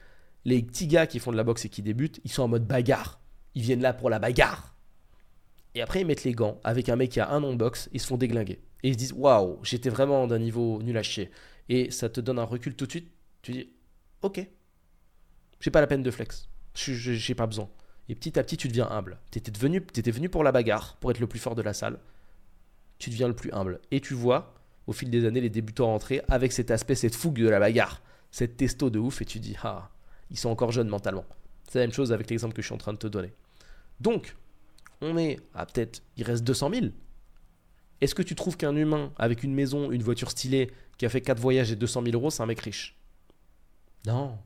les 0.44 0.62
petits 0.62 0.86
gars 0.86 1.06
qui 1.06 1.18
font 1.18 1.32
de 1.32 1.36
la 1.36 1.44
boxe 1.44 1.64
et 1.64 1.68
qui 1.68 1.82
débutent, 1.82 2.20
ils 2.24 2.30
sont 2.30 2.42
en 2.42 2.48
mode 2.48 2.66
bagarre. 2.66 3.20
Ils 3.54 3.62
viennent 3.62 3.82
là 3.82 3.92
pour 3.92 4.10
la 4.10 4.18
bagarre. 4.18 4.74
Et 5.74 5.82
après, 5.82 6.00
ils 6.00 6.06
mettent 6.06 6.24
les 6.24 6.32
gants 6.32 6.60
avec 6.64 6.88
un 6.88 6.96
mec 6.96 7.10
qui 7.10 7.20
a 7.20 7.30
un 7.30 7.40
nom 7.40 7.52
de 7.52 7.58
boxe, 7.58 7.88
ils 7.92 8.00
se 8.00 8.06
font 8.06 8.16
déglinguer. 8.16 8.60
Et 8.82 8.88
ils 8.88 8.94
se 8.94 8.98
disent 8.98 9.12
Waouh, 9.12 9.58
j'étais 9.62 9.90
vraiment 9.90 10.26
d'un 10.26 10.38
niveau 10.38 10.80
nul 10.82 10.96
à 10.96 11.02
chier. 11.02 11.30
Et 11.68 11.90
ça 11.90 12.08
te 12.08 12.20
donne 12.20 12.38
un 12.38 12.44
recul 12.44 12.74
tout 12.74 12.86
de 12.86 12.90
suite. 12.90 13.10
Tu 13.42 13.52
dis 13.52 13.72
Ok, 14.22 14.44
j'ai 15.60 15.70
pas 15.70 15.80
la 15.80 15.86
peine 15.86 16.02
de 16.02 16.10
flex. 16.10 16.48
J'ai 16.74 17.34
pas 17.34 17.46
besoin. 17.46 17.68
Et 18.08 18.14
petit 18.14 18.38
à 18.38 18.42
petit, 18.42 18.56
tu 18.56 18.68
deviens 18.68 18.88
humble. 18.90 19.18
Tu 19.30 19.38
étais 19.38 19.52
venu, 19.56 19.76
étais 19.76 20.10
venu 20.10 20.28
pour 20.28 20.42
la 20.42 20.52
bagarre, 20.52 20.96
pour 20.96 21.10
être 21.10 21.20
le 21.20 21.26
plus 21.26 21.38
fort 21.38 21.54
de 21.54 21.62
la 21.62 21.72
salle. 21.72 22.00
Tu 23.00 23.10
deviens 23.10 23.26
le 23.26 23.34
plus 23.34 23.52
humble. 23.52 23.80
Et 23.90 24.00
tu 24.00 24.14
vois, 24.14 24.54
au 24.86 24.92
fil 24.92 25.10
des 25.10 25.24
années, 25.24 25.40
les 25.40 25.50
débutants 25.50 25.86
rentrer 25.86 26.22
avec 26.28 26.52
cet 26.52 26.70
aspect, 26.70 26.94
cette 26.94 27.16
fougue 27.16 27.40
de 27.40 27.48
la 27.48 27.58
bagarre, 27.58 28.02
cette 28.30 28.56
testo 28.56 28.90
de 28.90 29.00
ouf. 29.00 29.22
Et 29.22 29.24
tu 29.24 29.40
dis 29.40 29.56
Ah, 29.64 29.90
ils 30.30 30.38
sont 30.38 30.50
encore 30.50 30.70
jeunes 30.70 30.88
mentalement. 30.88 31.24
C'est 31.68 31.78
la 31.78 31.86
même 31.86 31.94
chose 31.94 32.12
avec 32.12 32.30
l'exemple 32.30 32.54
que 32.54 32.62
je 32.62 32.66
suis 32.66 32.74
en 32.74 32.78
train 32.78 32.92
de 32.92 32.98
te 32.98 33.06
donner. 33.06 33.32
Donc, 34.00 34.36
on 35.00 35.16
est 35.16 35.40
à 35.54 35.66
peut-être, 35.66 36.02
il 36.16 36.24
reste 36.24 36.44
200 36.44 36.70
000. 36.74 36.86
Est-ce 38.00 38.14
que 38.14 38.22
tu 38.22 38.34
trouves 38.34 38.56
qu'un 38.56 38.76
humain 38.76 39.12
avec 39.16 39.42
une 39.42 39.54
maison, 39.54 39.90
une 39.90 40.02
voiture 40.02 40.30
stylée, 40.30 40.70
qui 40.98 41.06
a 41.06 41.08
fait 41.08 41.20
4 41.22 41.40
voyages 41.40 41.72
et 41.72 41.76
200 41.76 42.02
000 42.04 42.14
euros, 42.14 42.30
c'est 42.30 42.42
un 42.42 42.46
mec 42.46 42.60
riche? 42.60 42.96
Non. 44.06 44.38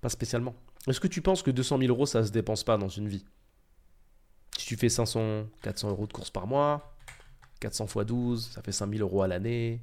Pas 0.00 0.08
spécialement. 0.08 0.56
Est-ce 0.88 0.98
que 0.98 1.08
tu 1.08 1.22
penses 1.22 1.42
que 1.42 1.50
200 1.50 1.78
000 1.78 1.90
euros, 1.90 2.06
ça 2.06 2.24
se 2.24 2.32
dépense 2.32 2.64
pas 2.64 2.76
dans 2.76 2.88
une 2.88 3.06
vie? 3.06 3.24
Tu 4.70 4.76
fais 4.76 4.88
500, 4.88 5.46
400 5.62 5.90
euros 5.90 6.06
de 6.06 6.12
courses 6.12 6.30
par 6.30 6.46
mois, 6.46 6.94
400 7.58 7.86
x 7.86 8.06
12, 8.06 8.50
ça 8.52 8.62
fait 8.62 8.70
5 8.70 8.88
000 8.88 9.02
euros 9.02 9.22
à 9.22 9.26
l'année. 9.26 9.80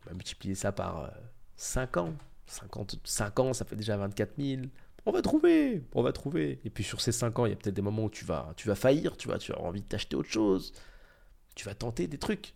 On 0.00 0.10
va 0.10 0.14
multiplier 0.14 0.54
ça 0.54 0.70
par 0.70 1.10
5 1.56 1.96
euh, 1.96 2.00
ans. 2.00 2.14
50, 2.46 3.00
5 3.02 3.40
ans, 3.40 3.52
ça 3.52 3.64
fait 3.64 3.74
déjà 3.74 3.96
24 3.96 4.34
000 4.38 4.62
on 5.04 5.10
va 5.10 5.20
trouver, 5.20 5.82
on 5.94 6.02
va 6.04 6.12
trouver. 6.12 6.60
Et 6.64 6.70
puis 6.70 6.84
sur 6.84 7.00
ces 7.00 7.10
5 7.10 7.40
ans, 7.40 7.46
il 7.46 7.48
y 7.48 7.52
a 7.54 7.56
peut-être 7.56 7.74
des 7.74 7.82
moments 7.82 8.04
où 8.04 8.10
tu 8.10 8.24
vas, 8.24 8.52
tu 8.56 8.68
vas 8.68 8.76
faillir, 8.76 9.16
tu 9.16 9.26
vas, 9.26 9.38
tu 9.38 9.52
as 9.52 9.58
envie 9.58 9.82
de 9.82 9.86
t'acheter 9.88 10.14
autre 10.14 10.30
chose. 10.30 10.72
Tu 11.56 11.64
vas 11.64 11.74
tenter 11.74 12.06
des 12.06 12.18
trucs. 12.18 12.54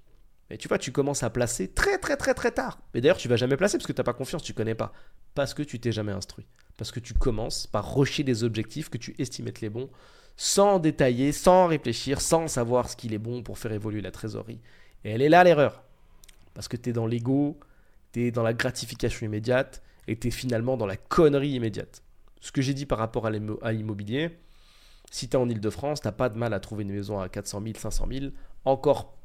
Mais 0.50 0.58
tu 0.58 0.68
vois, 0.68 0.78
tu 0.78 0.92
commences 0.92 1.22
à 1.22 1.30
placer 1.30 1.68
très 1.68 1.98
très 1.98 2.16
très 2.16 2.34
très 2.34 2.52
tard. 2.52 2.78
Mais 2.94 3.00
d'ailleurs, 3.00 3.16
tu 3.16 3.28
vas 3.28 3.36
jamais 3.36 3.56
placer 3.56 3.78
parce 3.78 3.86
que 3.86 3.92
tu 3.92 4.00
n'as 4.00 4.04
pas 4.04 4.12
confiance, 4.12 4.42
tu 4.42 4.54
connais 4.54 4.74
pas. 4.74 4.92
Parce 5.34 5.54
que 5.54 5.62
tu 5.62 5.80
t'es 5.80 5.92
jamais 5.92 6.12
instruit. 6.12 6.46
Parce 6.76 6.92
que 6.92 7.00
tu 7.00 7.14
commences 7.14 7.66
par 7.66 7.90
rocher 7.90 8.22
des 8.22 8.44
objectifs 8.44 8.88
que 8.88 8.98
tu 8.98 9.14
estimes 9.18 9.48
être 9.48 9.60
les 9.60 9.70
bons, 9.70 9.90
sans 10.36 10.78
détailler, 10.78 11.32
sans 11.32 11.66
réfléchir, 11.66 12.20
sans 12.20 12.48
savoir 12.48 12.88
ce 12.88 12.96
qu'il 12.96 13.14
est 13.14 13.18
bon 13.18 13.42
pour 13.42 13.58
faire 13.58 13.72
évoluer 13.72 14.02
la 14.02 14.10
trésorerie. 14.10 14.60
Et 15.04 15.10
elle 15.10 15.22
est 15.22 15.28
là 15.28 15.42
l'erreur. 15.42 15.82
Parce 16.54 16.68
que 16.68 16.76
tu 16.76 16.90
es 16.90 16.92
dans 16.92 17.06
l'ego, 17.06 17.58
tu 18.12 18.26
es 18.26 18.30
dans 18.30 18.42
la 18.42 18.54
gratification 18.54 19.26
immédiate, 19.26 19.82
et 20.08 20.16
tu 20.18 20.28
es 20.28 20.30
finalement 20.30 20.76
dans 20.76 20.86
la 20.86 20.96
connerie 20.96 21.50
immédiate 21.50 22.02
ce 22.46 22.52
que 22.52 22.62
j'ai 22.62 22.74
dit 22.74 22.86
par 22.86 22.98
rapport 22.98 23.26
à 23.26 23.72
l'immobilier, 23.72 24.38
si 25.10 25.28
tu 25.28 25.36
es 25.36 25.40
en 25.40 25.48
Ile-de-France, 25.48 26.00
tu 26.00 26.12
pas 26.12 26.28
de 26.28 26.38
mal 26.38 26.54
à 26.54 26.60
trouver 26.60 26.84
une 26.84 26.92
maison 26.92 27.18
à 27.18 27.28
400 27.28 27.60
000, 27.62 27.74
500 27.76 28.06
000. 28.10 28.26
Encore 28.64 29.15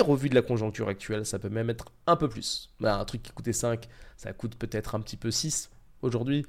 pire 0.00 0.08
au 0.08 0.16
vu 0.16 0.28
de 0.28 0.34
la 0.34 0.42
conjoncture 0.42 0.88
actuelle, 0.88 1.26
ça 1.26 1.38
peut 1.38 1.48
même 1.48 1.70
être 1.70 1.86
un 2.06 2.16
peu 2.16 2.28
plus. 2.28 2.70
Bah, 2.80 2.98
un 2.98 3.04
truc 3.04 3.22
qui 3.22 3.32
coûtait 3.32 3.52
5, 3.52 3.88
ça 4.16 4.32
coûte 4.32 4.56
peut-être 4.56 4.94
un 4.94 5.00
petit 5.00 5.16
peu 5.16 5.30
6 5.30 5.70
aujourd'hui. 6.02 6.46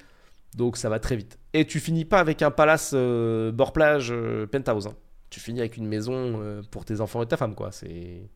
Donc 0.55 0.77
ça 0.77 0.89
va 0.89 0.99
très 0.99 1.15
vite. 1.15 1.37
Et 1.53 1.65
tu 1.65 1.79
finis 1.79 2.05
pas 2.05 2.19
avec 2.19 2.41
un 2.41 2.51
palace 2.51 2.91
euh, 2.93 3.51
bord 3.51 3.73
plage 3.73 4.11
euh, 4.11 4.47
penthouse. 4.47 4.87
Hein. 4.87 4.95
Tu 5.29 5.39
finis 5.39 5.59
avec 5.59 5.77
une 5.77 5.87
maison 5.87 6.41
euh, 6.41 6.61
pour 6.71 6.83
tes 6.85 6.99
enfants 6.99 7.21
et 7.23 7.27
ta 7.27 7.37
femme. 7.37 7.55
quoi. 7.55 7.71
C'est 7.71 8.29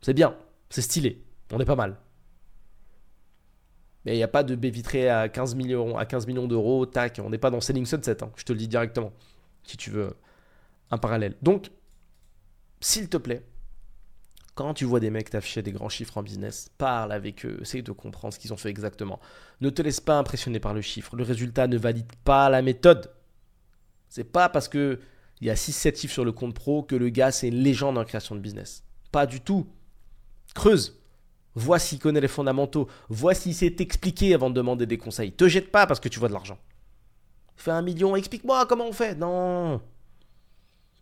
c'est 0.00 0.14
bien, 0.14 0.36
c'est 0.70 0.82
stylé. 0.82 1.24
On 1.52 1.60
est 1.60 1.64
pas 1.64 1.76
mal. 1.76 1.96
Mais 4.04 4.14
il 4.14 4.16
n'y 4.16 4.22
a 4.22 4.28
pas 4.28 4.42
de 4.42 4.54
baie 4.54 4.70
vitrée 4.70 5.08
à 5.08 5.28
15 5.28 5.54
millions, 5.54 5.98
à 5.98 6.06
15 6.06 6.26
millions 6.26 6.48
d'euros, 6.48 6.86
tac, 6.86 7.20
on 7.22 7.28
n'est 7.28 7.38
pas 7.38 7.50
dans 7.50 7.60
Selling 7.60 7.84
Sunset, 7.84 8.24
hein, 8.24 8.32
je 8.34 8.44
te 8.44 8.52
le 8.52 8.58
dis 8.58 8.66
directement, 8.66 9.12
si 9.62 9.76
tu 9.76 9.90
veux 9.90 10.16
un 10.90 10.96
parallèle. 10.96 11.36
Donc, 11.42 11.70
s'il 12.80 13.10
te 13.10 13.18
plaît, 13.18 13.44
quand 14.60 14.74
tu 14.74 14.84
vois 14.84 15.00
des 15.00 15.08
mecs 15.08 15.30
t'afficher 15.30 15.62
des 15.62 15.72
grands 15.72 15.88
chiffres 15.88 16.18
en 16.18 16.22
business, 16.22 16.70
parle 16.76 17.12
avec 17.12 17.46
eux, 17.46 17.58
essaye 17.62 17.82
de 17.82 17.92
comprendre 17.92 18.34
ce 18.34 18.38
qu'ils 18.38 18.52
ont 18.52 18.58
fait 18.58 18.68
exactement. 18.68 19.18
Ne 19.62 19.70
te 19.70 19.80
laisse 19.80 20.00
pas 20.00 20.18
impressionner 20.18 20.60
par 20.60 20.74
le 20.74 20.82
chiffre. 20.82 21.16
Le 21.16 21.22
résultat 21.22 21.66
ne 21.66 21.78
valide 21.78 22.12
pas 22.24 22.50
la 22.50 22.60
méthode. 22.60 23.10
C'est 24.10 24.24
pas 24.24 24.50
parce 24.50 24.68
que 24.68 25.00
il 25.40 25.46
y 25.46 25.50
a 25.50 25.54
6-7 25.54 25.98
chiffres 25.98 26.12
sur 26.12 26.26
le 26.26 26.32
compte 26.32 26.54
pro 26.54 26.82
que 26.82 26.94
le 26.94 27.08
gars 27.08 27.32
c'est 27.32 27.48
une 27.48 27.62
légende 27.62 27.96
en 27.96 28.04
création 28.04 28.34
de 28.34 28.40
business. 28.40 28.84
Pas 29.10 29.24
du 29.24 29.40
tout. 29.40 29.66
Creuse. 30.54 31.00
Vois 31.54 31.78
s'il 31.78 31.98
connaît 31.98 32.20
les 32.20 32.28
fondamentaux. 32.28 32.86
Vois 33.08 33.32
s'il 33.32 33.54
s'est 33.54 33.76
expliqué 33.78 34.34
avant 34.34 34.50
de 34.50 34.54
demander 34.54 34.84
des 34.84 34.98
conseils. 34.98 35.32
Te 35.32 35.48
jette 35.48 35.72
pas 35.72 35.86
parce 35.86 36.00
que 36.00 36.10
tu 36.10 36.18
vois 36.18 36.28
de 36.28 36.34
l'argent. 36.34 36.58
Fais 37.56 37.70
un 37.70 37.80
million, 37.80 38.14
explique-moi 38.14 38.66
comment 38.66 38.88
on 38.88 38.92
fait. 38.92 39.14
Non. 39.14 39.80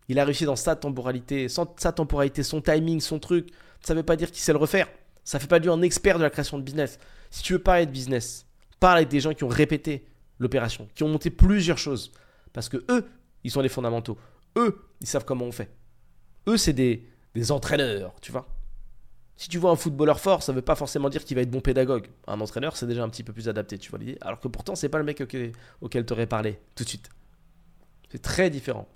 Il 0.09 0.19
a 0.19 0.25
réussi 0.25 0.43
dans 0.43 0.55
sa 0.55 0.75
temporalité, 0.75 1.47
sa 1.47 1.91
temporalité, 1.93 2.43
son 2.43 2.61
timing, 2.61 2.99
son 2.99 3.19
truc. 3.19 3.49
Ça 3.81 3.93
ne 3.93 3.99
veut 3.99 4.05
pas 4.05 4.15
dire 4.15 4.31
qu'il 4.31 4.41
sait 4.41 4.51
le 4.51 4.57
refaire. 4.57 4.87
Ça 5.23 5.37
ne 5.37 5.41
fait 5.41 5.47
pas 5.47 5.59
lui 5.59 5.69
un 5.69 5.81
expert 5.81 6.17
de 6.17 6.23
la 6.23 6.29
création 6.29 6.57
de 6.57 6.63
business. 6.63 6.99
Si 7.29 7.43
tu 7.43 7.53
veux 7.53 7.59
parler 7.59 7.85
de 7.85 7.91
business, 7.91 8.45
parle 8.79 8.97
avec 8.97 9.09
des 9.09 9.19
gens 9.19 9.33
qui 9.33 9.43
ont 9.43 9.49
répété 9.49 10.05
l'opération, 10.39 10.89
qui 10.95 11.03
ont 11.03 11.09
monté 11.09 11.29
plusieurs 11.29 11.77
choses. 11.77 12.11
Parce 12.53 12.67
que 12.67 12.83
eux, 12.89 13.07
ils 13.43 13.51
sont 13.51 13.61
les 13.61 13.69
fondamentaux. 13.69 14.17
Eux, 14.57 14.83
ils 14.99 15.07
savent 15.07 15.25
comment 15.25 15.45
on 15.45 15.51
fait. 15.51 15.69
Eux, 16.47 16.57
c'est 16.57 16.73
des, 16.73 17.07
des 17.35 17.51
entraîneurs, 17.51 18.15
tu 18.21 18.31
vois. 18.31 18.47
Si 19.37 19.47
tu 19.47 19.57
vois 19.57 19.71
un 19.71 19.75
footballeur 19.75 20.19
fort, 20.19 20.43
ça 20.43 20.51
ne 20.51 20.57
veut 20.57 20.61
pas 20.63 20.75
forcément 20.75 21.07
dire 21.07 21.23
qu'il 21.23 21.35
va 21.35 21.41
être 21.41 21.51
bon 21.51 21.61
pédagogue. 21.61 22.07
Un 22.27 22.41
entraîneur, 22.41 22.75
c'est 22.75 22.87
déjà 22.87 23.03
un 23.03 23.09
petit 23.09 23.23
peu 23.23 23.31
plus 23.31 23.47
adapté, 23.47 23.77
tu 23.77 23.89
vois 23.89 23.99
l'idée. 23.99 24.17
Alors 24.19 24.39
que 24.39 24.47
pourtant, 24.47 24.75
c'est 24.75 24.89
pas 24.89 24.97
le 24.97 25.05
mec 25.05 25.21
auquel, 25.21 26.05
tu 26.05 26.13
aurais 26.13 26.25
parlé 26.25 26.59
tout 26.75 26.83
de 26.83 26.89
suite. 26.89 27.09
C'est 28.11 28.21
très 28.21 28.49
différent. 28.49 28.87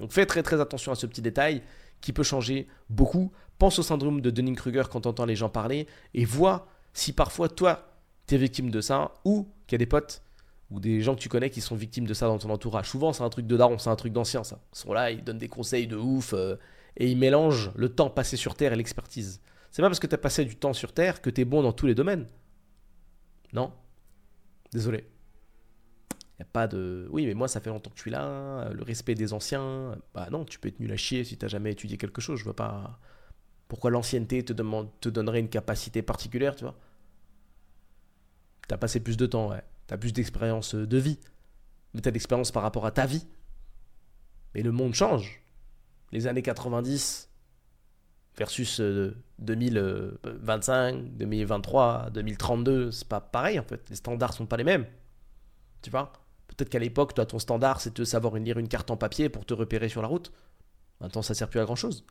Donc 0.00 0.12
fais 0.12 0.26
très 0.26 0.42
très 0.42 0.60
attention 0.60 0.90
à 0.90 0.94
ce 0.94 1.06
petit 1.06 1.22
détail 1.22 1.62
qui 2.00 2.12
peut 2.12 2.22
changer 2.22 2.66
beaucoup. 2.88 3.30
Pense 3.58 3.78
au 3.78 3.82
syndrome 3.82 4.20
de 4.20 4.30
Dunning-Kruger 4.30 4.84
quand 4.90 5.02
tu 5.02 5.26
les 5.26 5.36
gens 5.36 5.50
parler 5.50 5.86
et 6.14 6.24
vois 6.24 6.66
si 6.92 7.12
parfois 7.12 7.48
toi, 7.48 7.94
tu 8.26 8.34
es 8.34 8.38
victime 8.38 8.70
de 8.70 8.80
ça 8.80 9.12
ou 9.24 9.46
qu'il 9.66 9.74
y 9.74 9.76
a 9.76 9.78
des 9.78 9.86
potes 9.86 10.22
ou 10.70 10.80
des 10.80 11.02
gens 11.02 11.14
que 11.14 11.20
tu 11.20 11.28
connais 11.28 11.50
qui 11.50 11.60
sont 11.60 11.76
victimes 11.76 12.06
de 12.06 12.14
ça 12.14 12.26
dans 12.26 12.38
ton 12.38 12.50
entourage. 12.50 12.88
Souvent, 12.88 13.12
c'est 13.12 13.22
un 13.22 13.28
truc 13.28 13.46
de 13.46 13.56
daron, 13.56 13.78
c'est 13.78 13.90
un 13.90 13.96
truc 13.96 14.12
d'ancien, 14.12 14.42
ça. 14.42 14.58
Ils 14.72 14.78
sont 14.78 14.92
là, 14.92 15.10
ils 15.10 15.22
donnent 15.22 15.38
des 15.38 15.48
conseils 15.48 15.86
de 15.86 15.96
ouf 15.96 16.32
euh, 16.32 16.56
et 16.96 17.10
ils 17.10 17.18
mélangent 17.18 17.70
le 17.74 17.88
temps 17.88 18.08
passé 18.08 18.36
sur 18.36 18.54
Terre 18.54 18.72
et 18.72 18.76
l'expertise. 18.76 19.40
C'est 19.70 19.82
pas 19.82 19.88
parce 19.88 20.00
que 20.00 20.06
tu 20.06 20.14
as 20.14 20.18
passé 20.18 20.44
du 20.44 20.56
temps 20.56 20.72
sur 20.72 20.92
Terre 20.92 21.20
que 21.20 21.30
tu 21.30 21.42
es 21.42 21.44
bon 21.44 21.62
dans 21.62 21.72
tous 21.72 21.86
les 21.86 21.94
domaines. 21.94 22.26
Non? 23.52 23.72
Désolé. 24.72 25.04
Il 26.40 26.42
a 26.42 26.46
pas 26.46 26.66
de. 26.66 27.06
Oui, 27.10 27.26
mais 27.26 27.34
moi, 27.34 27.48
ça 27.48 27.60
fait 27.60 27.68
longtemps 27.68 27.90
que 27.90 27.96
je 27.96 28.00
suis 28.00 28.10
là. 28.10 28.70
Le 28.72 28.82
respect 28.82 29.14
des 29.14 29.34
anciens. 29.34 29.94
Bah 30.14 30.28
non, 30.30 30.46
tu 30.46 30.58
peux 30.58 30.68
être 30.68 30.80
nul 30.80 30.90
à 30.90 30.96
chier 30.96 31.22
si 31.22 31.36
tu 31.36 31.46
jamais 31.46 31.72
étudié 31.72 31.98
quelque 31.98 32.22
chose. 32.22 32.38
Je 32.38 32.44
vois 32.44 32.56
pas. 32.56 32.98
Pourquoi 33.68 33.90
l'ancienneté 33.90 34.42
te, 34.42 34.54
demande, 34.54 34.88
te 35.02 35.10
donnerait 35.10 35.40
une 35.40 35.50
capacité 35.50 36.00
particulière, 36.00 36.56
tu 36.56 36.64
vois? 36.64 36.76
Tu 38.66 38.74
as 38.74 38.78
passé 38.78 39.00
plus 39.00 39.18
de 39.18 39.26
temps, 39.26 39.50
ouais. 39.50 39.62
Tu 39.86 39.92
as 39.92 39.98
plus 39.98 40.14
d'expérience 40.14 40.74
de 40.74 40.96
vie. 40.96 41.18
Mais 41.92 42.00
tu 42.00 42.08
as 42.08 42.12
d'expérience 42.12 42.50
par 42.50 42.62
rapport 42.62 42.86
à 42.86 42.90
ta 42.90 43.04
vie. 43.04 43.26
Mais 44.54 44.62
le 44.62 44.72
monde 44.72 44.94
change. 44.94 45.42
Les 46.10 46.26
années 46.26 46.40
90, 46.40 47.28
versus 48.38 48.80
2025, 49.40 51.18
2023, 51.18 52.08
2032, 52.14 52.92
c'est 52.92 53.06
pas 53.06 53.20
pareil 53.20 53.58
en 53.58 53.64
fait. 53.64 53.90
Les 53.90 53.96
standards 53.96 54.32
sont 54.32 54.46
pas 54.46 54.56
les 54.56 54.64
mêmes. 54.64 54.86
Tu 55.82 55.90
vois? 55.90 56.12
Peut-être 56.56 56.68
qu'à 56.68 56.78
l'époque, 56.78 57.14
toi, 57.14 57.26
ton 57.26 57.38
standard, 57.38 57.80
c'est 57.80 57.96
de 57.96 58.04
savoir 58.04 58.34
lire 58.36 58.58
une 58.58 58.68
carte 58.68 58.90
en 58.90 58.96
papier 58.96 59.28
pour 59.28 59.44
te 59.44 59.54
repérer 59.54 59.88
sur 59.88 60.02
la 60.02 60.08
route. 60.08 60.32
Maintenant, 61.00 61.22
ça 61.22 61.34
sert 61.34 61.48
plus 61.48 61.60
à 61.60 61.64
grand 61.64 61.76
chose. 61.76 62.04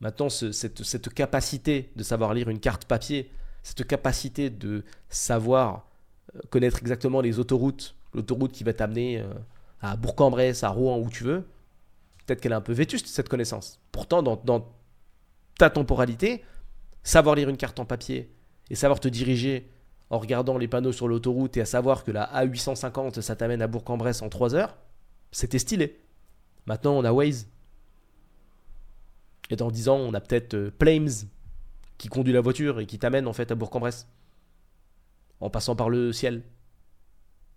Maintenant, 0.00 0.28
cette, 0.28 1.14
capacité 1.14 1.90
de 1.96 2.02
savoir 2.02 2.34
lire 2.34 2.48
une 2.48 2.60
carte 2.60 2.84
papier, 2.84 3.30
cette 3.62 3.86
capacité 3.86 4.50
de 4.50 4.84
savoir 5.08 5.88
euh, 6.34 6.40
connaître 6.50 6.78
exactement 6.78 7.20
les 7.20 7.38
autoroutes, 7.38 7.94
l'autoroute 8.12 8.52
qui 8.52 8.64
va 8.64 8.74
t'amener 8.74 9.20
euh, 9.20 9.32
à 9.80 9.96
Bourg-en-Bresse, 9.96 10.64
à 10.64 10.68
Rouen, 10.68 10.98
où 10.98 11.08
tu 11.08 11.24
veux, 11.24 11.46
peut-être 12.26 12.40
qu'elle 12.40 12.52
est 12.52 12.56
un 12.56 12.60
peu 12.60 12.74
vétuste, 12.74 13.06
cette 13.06 13.28
connaissance. 13.28 13.80
Pourtant, 13.92 14.22
dans 14.22 14.68
ta 15.58 15.70
temporalité, 15.70 16.44
savoir 17.02 17.34
lire 17.34 17.48
une 17.48 17.56
carte 17.56 17.80
en 17.80 17.86
papier 17.86 18.30
et 18.68 18.74
savoir 18.74 19.00
te 19.00 19.08
diriger 19.08 19.70
en 20.10 20.18
regardant 20.18 20.58
les 20.58 20.68
panneaux 20.68 20.92
sur 20.92 21.08
l'autoroute 21.08 21.56
et 21.56 21.60
à 21.60 21.64
savoir 21.64 22.04
que 22.04 22.10
la 22.10 22.26
A850, 22.32 23.20
ça 23.20 23.36
t'amène 23.36 23.62
à 23.62 23.66
Bourg-en-Bresse 23.66 24.22
en 24.22 24.28
3 24.28 24.54
heures, 24.54 24.76
c'était 25.32 25.58
stylé. 25.58 26.00
Maintenant, 26.66 26.92
on 26.92 27.04
a 27.04 27.12
Waze. 27.12 27.48
Et 29.50 29.56
dans 29.56 29.70
10 29.70 29.88
ans, 29.88 29.96
on 29.96 30.14
a 30.14 30.20
peut-être 30.20 30.54
euh, 30.54 30.70
Plames 30.70 31.08
qui 31.98 32.08
conduit 32.08 32.32
la 32.32 32.40
voiture 32.40 32.80
et 32.80 32.86
qui 32.86 32.98
t'amène 32.98 33.26
en 33.26 33.32
fait 33.32 33.50
à 33.50 33.54
Bourg-en-Bresse. 33.54 34.08
En 35.40 35.50
passant 35.50 35.76
par 35.76 35.90
le 35.90 36.12
ciel. 36.12 36.42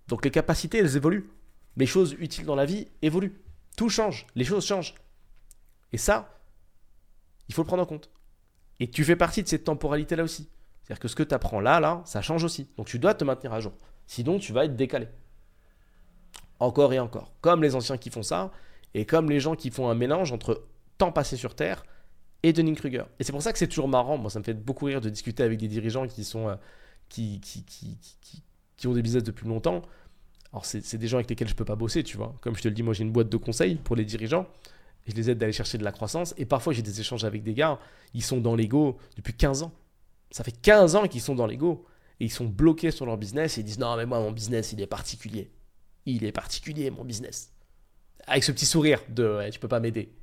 Donc 0.08 0.26
les 0.26 0.32
capacités, 0.32 0.80
elles 0.80 0.98
évoluent. 0.98 1.30
Les 1.78 1.86
choses 1.86 2.16
utiles 2.20 2.46
dans 2.46 2.56
la 2.56 2.66
vie 2.66 2.88
évoluent. 3.02 3.40
Tout 3.78 3.90
change, 3.90 4.28
les 4.36 4.44
choses 4.44 4.66
changent. 4.66 4.96
Et 5.94 5.98
ça, 5.98 6.38
il 7.48 7.56
faut 7.56 7.62
le 7.62 7.68
prendre 7.68 7.84
en 7.84 7.86
compte. 7.86 8.10
Et 8.80 8.90
tu 8.90 9.04
fais 9.04 9.16
partie 9.16 9.44
de 9.44 9.48
cette 9.48 9.64
temporalité-là 9.64 10.24
aussi. 10.24 10.50
C'est-à-dire 10.90 11.02
que 11.02 11.08
ce 11.08 11.16
que 11.16 11.22
tu 11.22 11.36
apprends 11.36 11.60
là, 11.60 11.80
là, 11.80 12.02
ça 12.06 12.24
change 12.24 12.44
aussi. 12.44 12.68
Donc 12.76 12.88
tu 12.88 12.98
dois 12.98 13.14
te 13.14 13.24
maintenir 13.24 13.54
à 13.54 13.60
jour. 13.60 13.74
Sinon, 14.08 14.40
tu 14.40 14.54
vas 14.54 14.66
être 14.66 14.76
décalé. 14.76 15.08
Encore 16.60 16.94
et 16.94 17.00
encore. 17.00 17.32
Comme 17.42 17.62
les 17.62 17.76
anciens 17.76 18.00
qui 18.00 18.10
font 18.10 18.24
ça, 18.24 18.50
et 18.96 19.06
comme 19.06 19.30
les 19.30 19.40
gens 19.40 19.56
qui 19.56 19.70
font 19.70 19.88
un 19.88 19.94
mélange 19.94 20.32
entre 20.32 20.66
temps 20.98 21.12
passé 21.12 21.38
sur 21.38 21.54
Terre 21.54 21.84
et 22.42 22.54
Dunning-Kruger. 22.54 23.04
Et 23.20 23.24
c'est 23.24 23.32
pour 23.32 23.44
ça 23.44 23.54
que 23.54 23.60
c'est 23.60 23.68
toujours 23.68 23.88
marrant. 23.88 24.18
Moi, 24.18 24.32
ça 24.32 24.40
me 24.40 24.44
fait 24.44 24.56
beaucoup 24.56 24.86
rire 24.86 25.00
de 25.00 25.10
discuter 25.10 25.44
avec 25.44 25.60
des 25.60 25.68
dirigeants 25.68 26.08
qui 26.08 26.24
sont. 26.24 26.50
Euh, 26.50 26.56
qui, 27.08 27.40
qui, 27.40 27.64
qui, 27.64 27.98
qui, 28.78 28.88
ont 28.88 28.94
des 28.94 29.04
business 29.04 29.24
depuis 29.24 29.48
longtemps. 29.48 29.84
Alors, 30.52 30.66
c'est 30.66 30.98
des 30.98 31.08
gens 31.08 31.18
avec 31.18 31.30
lesquels 31.30 31.48
je 31.48 31.54
ne 31.54 31.58
peux 31.58 31.66
pas 31.66 31.76
bosser, 31.76 32.04
tu 32.04 32.18
vois. 32.18 32.36
Comme 32.42 32.56
je 32.56 32.62
te 32.64 32.68
le 32.68 32.74
dis, 32.74 32.82
moi, 32.82 32.96
j'ai 32.96 33.04
une 33.04 33.12
boîte 33.12 33.30
de 33.30 33.38
conseils 33.38 33.76
pour 33.76 33.96
les 33.96 34.06
dirigeants. 34.06 34.48
Je 35.06 35.14
les 35.14 35.30
aide 35.30 35.38
d'aller 35.38 35.54
chercher 35.54 35.78
de 35.78 35.84
la 35.84 35.92
croissance. 35.92 36.34
Et 36.38 36.46
parfois, 36.46 36.74
j'ai 36.74 36.82
des 36.82 37.00
échanges 37.00 37.26
avec 37.26 37.44
des 37.44 37.54
gars. 37.54 37.80
Ils 38.16 38.24
sont 38.24 38.40
dans 38.40 38.56
l'ego 38.56 38.98
depuis 39.16 39.34
15 39.34 39.64
ans. 39.64 39.72
Ça 40.32 40.44
fait 40.44 40.52
15 40.52 40.96
ans 40.96 41.08
qu'ils 41.08 41.22
sont 41.22 41.36
dans 41.36 41.48
l'ego. 41.48 41.86
Et 42.20 42.26
ils 42.26 42.32
sont 42.32 42.46
bloqués 42.46 42.92
sur 42.92 43.06
leur 43.06 43.18
business 43.18 43.58
et 43.58 43.62
ils 43.62 43.64
disent 43.64 43.80
Non, 43.80 43.96
mais 43.96 44.06
moi, 44.06 44.20
mon 44.20 44.32
business, 44.32 44.74
il 44.74 44.82
est 44.82 44.88
particulier. 44.88 45.52
Il 46.06 46.24
est 46.26 46.32
particulier, 46.32 46.90
mon 46.92 47.06
business. 47.06 47.54
Avec 48.28 48.44
ce 48.44 48.52
petit 48.52 48.66
sourire 48.66 49.02
de 49.10 49.50
Tu 49.52 49.60
peux 49.60 49.68
pas 49.68 49.80
m'aider. 49.80 50.14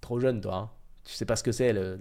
Trop 0.00 0.20
jeune, 0.20 0.40
toi. 0.40 0.56
Hein. 0.56 0.70
Tu 1.04 1.14
sais 1.14 1.24
pas 1.24 1.36
ce 1.36 1.42
que 1.42 1.52
c'est, 1.52 1.72
le. 1.72 1.98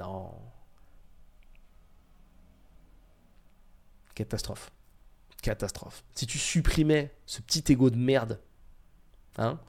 Catastrophe. 4.13 4.71
Catastrophe. 5.41 6.03
Si 6.15 6.25
tu 6.25 6.37
supprimais 6.37 7.13
ce 7.25 7.41
petit 7.41 7.63
ego 7.71 7.89
de 7.89 7.97
merde, 7.97 8.39
hein, 9.37 9.59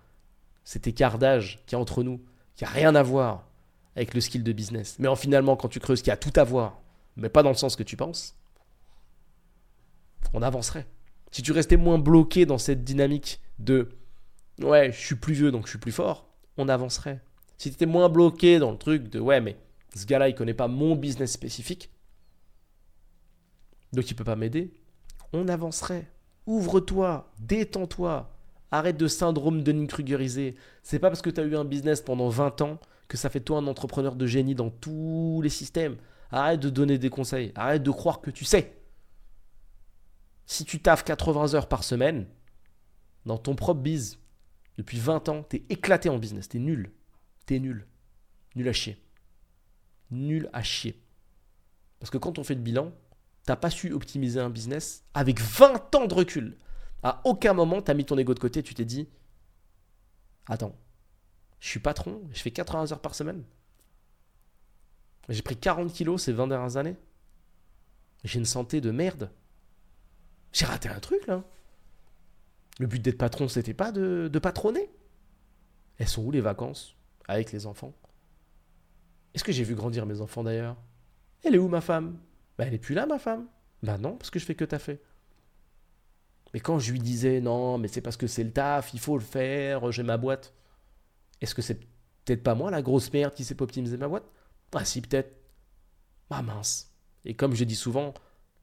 cet 0.65 0.87
écart 0.87 1.19
d'âge 1.19 1.63
qui 1.67 1.75
est 1.75 1.79
entre 1.79 2.03
nous, 2.03 2.25
qui 2.55 2.65
a 2.65 2.69
rien 2.69 2.95
à 2.95 3.03
voir 3.03 3.49
avec 3.97 4.15
le 4.15 4.21
skill 4.21 4.45
de 4.45 4.53
business. 4.53 4.97
Mais 4.99 5.09
en 5.09 5.17
finalement, 5.17 5.57
quand 5.57 5.69
tu 5.69 5.81
creuses, 5.81 6.03
qui 6.03 6.11
a 6.11 6.17
tout 6.17 6.33
à 6.37 6.45
voir, 6.45 6.81
mais 7.17 7.31
pas 7.31 7.43
dans 7.43 7.49
le 7.49 7.57
sens 7.57 7.77
que 7.77 7.83
tu 7.83 7.97
penses, 7.97 8.37
on 10.35 10.43
avancerait. 10.43 10.87
Si 11.31 11.43
tu 11.43 11.53
restais 11.53 11.77
moins 11.77 11.99
bloqué 11.99 12.47
dans 12.47 12.59
cette 12.59 12.85
dynamique 12.85 13.41
de 13.59 13.89
ouais, 14.61 14.93
je 14.93 14.99
suis 14.99 15.15
plus 15.15 15.35
vieux 15.35 15.51
donc 15.51 15.65
je 15.65 15.71
suis 15.71 15.79
plus 15.79 15.93
fort, 15.93 16.29
on 16.59 16.69
avancerait. 16.69 17.21
Si 17.57 17.71
tu 17.71 17.75
étais 17.75 17.87
moins 17.87 18.09
bloqué 18.09 18.59
dans 18.59 18.71
le 18.71 18.79
truc 18.79 19.09
de 19.09 19.19
ouais, 19.19 19.41
mais 19.41 19.57
ce 19.95 20.05
gars-là 20.05 20.29
il 20.29 20.35
connaît 20.35 20.55
pas 20.55 20.69
mon 20.69 20.95
business 20.95 21.33
spécifique, 21.33 21.91
donc 23.93 24.11
il 24.11 24.15
peut 24.15 24.25
pas 24.25 24.37
m'aider, 24.37 24.75
on 25.33 25.49
avancerait. 25.49 26.11
Ouvre-toi, 26.47 27.33
détends-toi, 27.41 28.31
arrête 28.71 28.97
de 28.97 29.09
syndrome 29.09 29.63
de 29.63 29.87
Krugeriser. 29.87 30.55
C'est 30.83 30.99
pas 30.99 31.09
parce 31.09 31.23
que 31.23 31.31
tu 31.31 31.41
as 31.41 31.45
eu 31.45 31.57
un 31.57 31.65
business 31.65 32.03
pendant 32.03 32.29
20 32.29 32.61
ans 32.61 32.79
que 33.09 33.17
ça 33.17 33.31
fait 33.31 33.41
toi 33.41 33.59
un 33.59 33.67
entrepreneur 33.67 34.17
de 34.17 34.27
génie 34.27 34.55
dans 34.55 34.71
tous 34.71 35.41
les 35.43 35.49
systèmes. 35.49 35.97
Arrête 36.31 36.61
de 36.61 36.71
donner 36.71 36.99
des 36.99 37.11
conseils. 37.11 37.53
Arrête 37.55 37.83
de 37.83 37.91
croire 37.91 38.21
que 38.21 38.31
tu 38.31 38.45
sais. 38.45 38.81
Si 40.47 40.65
tu 40.65 40.81
taffes 40.81 41.05
80 41.05 41.55
heures 41.55 41.69
par 41.69 41.85
semaine, 41.85 42.27
dans 43.25 43.39
ton 43.39 43.55
propre 43.55 43.81
biz, 43.81 44.19
depuis 44.77 44.99
20 44.99 45.29
ans, 45.29 45.43
t'es 45.43 45.65
éclaté 45.69 46.09
en 46.09 46.19
business. 46.19 46.49
T'es 46.49 46.59
nul. 46.59 46.93
T'es 47.47 47.59
nul. 47.59 47.87
Nul 48.55 48.69
à 48.69 48.73
chier. 48.73 49.03
Nul 50.11 50.49
à 50.53 50.63
chier. 50.63 51.03
Parce 51.99 52.11
que 52.11 52.19
quand 52.19 52.39
on 52.39 52.45
fait 52.45 52.55
le 52.55 52.61
bilan, 52.61 52.93
t'as 53.45 53.57
pas 53.57 53.71
su 53.71 53.93
optimiser 53.93 54.41
un 54.41 54.51
business 54.51 55.05
avec 55.15 55.41
20 55.41 55.95
ans 55.95 56.07
de 56.07 56.15
recul. 56.15 56.57
À 57.03 57.21
aucun 57.25 57.53
moment, 57.53 57.83
tu 57.83 57.91
as 57.91 57.95
mis 57.95 58.05
ton 58.05 58.19
ego 58.19 58.35
de 58.35 58.39
côté, 58.39 58.63
tu 58.63 58.75
t'es 58.75 58.85
dit 58.85 59.09
Attends, 60.47 60.77
je 61.61 61.69
suis 61.69 61.81
patron, 61.81 62.23
je 62.33 62.41
fais 62.41 62.51
80 62.51 62.93
heures 62.93 63.01
par 63.01 63.15
semaine. 63.15 63.45
J'ai 65.29 65.43
pris 65.43 65.57
40 65.57 65.93
kilos 65.93 66.23
ces 66.23 66.33
20 66.33 66.49
dernières 66.49 66.77
années. 66.77 66.97
J'ai 68.25 68.39
une 68.39 68.45
santé 68.45 68.81
de 68.81 68.91
merde. 68.91 69.31
J'ai 70.53 70.67
raté 70.67 70.89
un 70.89 71.01
truc 71.01 71.27
là. 71.27 71.45
Le 72.79 72.87
but 72.87 73.01
d'être 73.01 73.19
patron, 73.19 73.49
c'était 73.49 73.75
pas 73.75 73.91
de, 73.91 74.39
patronner. 74.41 74.91
Elles 75.99 76.09
sont 76.09 76.23
où 76.23 76.31
les 76.31 76.41
vacances 76.41 76.95
avec 77.27 77.53
les 77.53 77.67
enfants? 77.67 77.95
Est-ce 79.35 79.45
que 79.45 79.53
j'ai 79.53 79.65
vu 79.65 79.75
grandir 79.75 80.07
mes 80.07 80.21
enfants 80.21 80.45
d'ailleurs? 80.45 80.77
Elle 81.43 81.55
est 81.55 81.59
où 81.59 81.69
ma 81.69 81.81
femme? 81.81 82.19
Bah 82.59 82.65
elle 82.67 82.75
est 82.75 82.79
plus 82.79 82.95
là 82.95 83.07
ma 83.07 83.19
femme. 83.19 83.47
Bah 83.83 83.99
non, 83.99 84.17
parce 84.17 84.31
que 84.31 84.39
je 84.39 84.45
fais 84.45 84.55
que 84.55 84.67
fait. 84.79 85.03
Mais 86.55 86.61
quand 86.61 86.79
je 86.79 86.93
lui 86.93 87.01
disais 87.01 87.41
non, 87.41 87.79
mais 87.79 87.89
c'est 87.89 88.01
parce 88.01 88.17
que 88.17 88.27
c'est 88.27 88.45
le 88.45 88.53
taf, 88.53 88.95
il 88.95 89.01
faut 89.01 89.19
le 89.19 89.25
faire, 89.25 89.91
j'ai 89.93 90.03
ma 90.03 90.17
boîte. 90.17 90.55
Est-ce 91.41 91.55
que 91.55 91.63
c'est 91.63 91.81
peut-être 92.25 92.43
pas 92.43 92.55
moi 92.55 92.71
la 92.71 92.83
grosse 92.83 93.13
merde 93.13 93.35
qui 93.35 93.45
sait 93.45 93.55
pas 93.55 93.65
optimiser 93.65 93.97
ma 93.97 94.09
boîte? 94.09 94.25
Ah 94.75 94.85
si, 94.85 95.01
peut-être. 95.01 95.33
Ah 96.31 96.43
mince. 96.43 96.93
Et 97.25 97.35
comme 97.35 97.55
je 97.55 97.65
dis 97.65 97.77
souvent, 97.77 98.15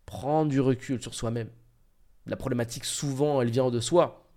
prendre 0.05 0.49
du 0.49 0.59
recul 0.59 1.01
sur 1.01 1.13
soi-même. 1.13 1.49
La 2.25 2.35
problématique, 2.35 2.85
souvent, 2.85 3.41
elle 3.41 3.49
vient 3.49 3.69
de 3.69 3.79
soi. 3.79 4.27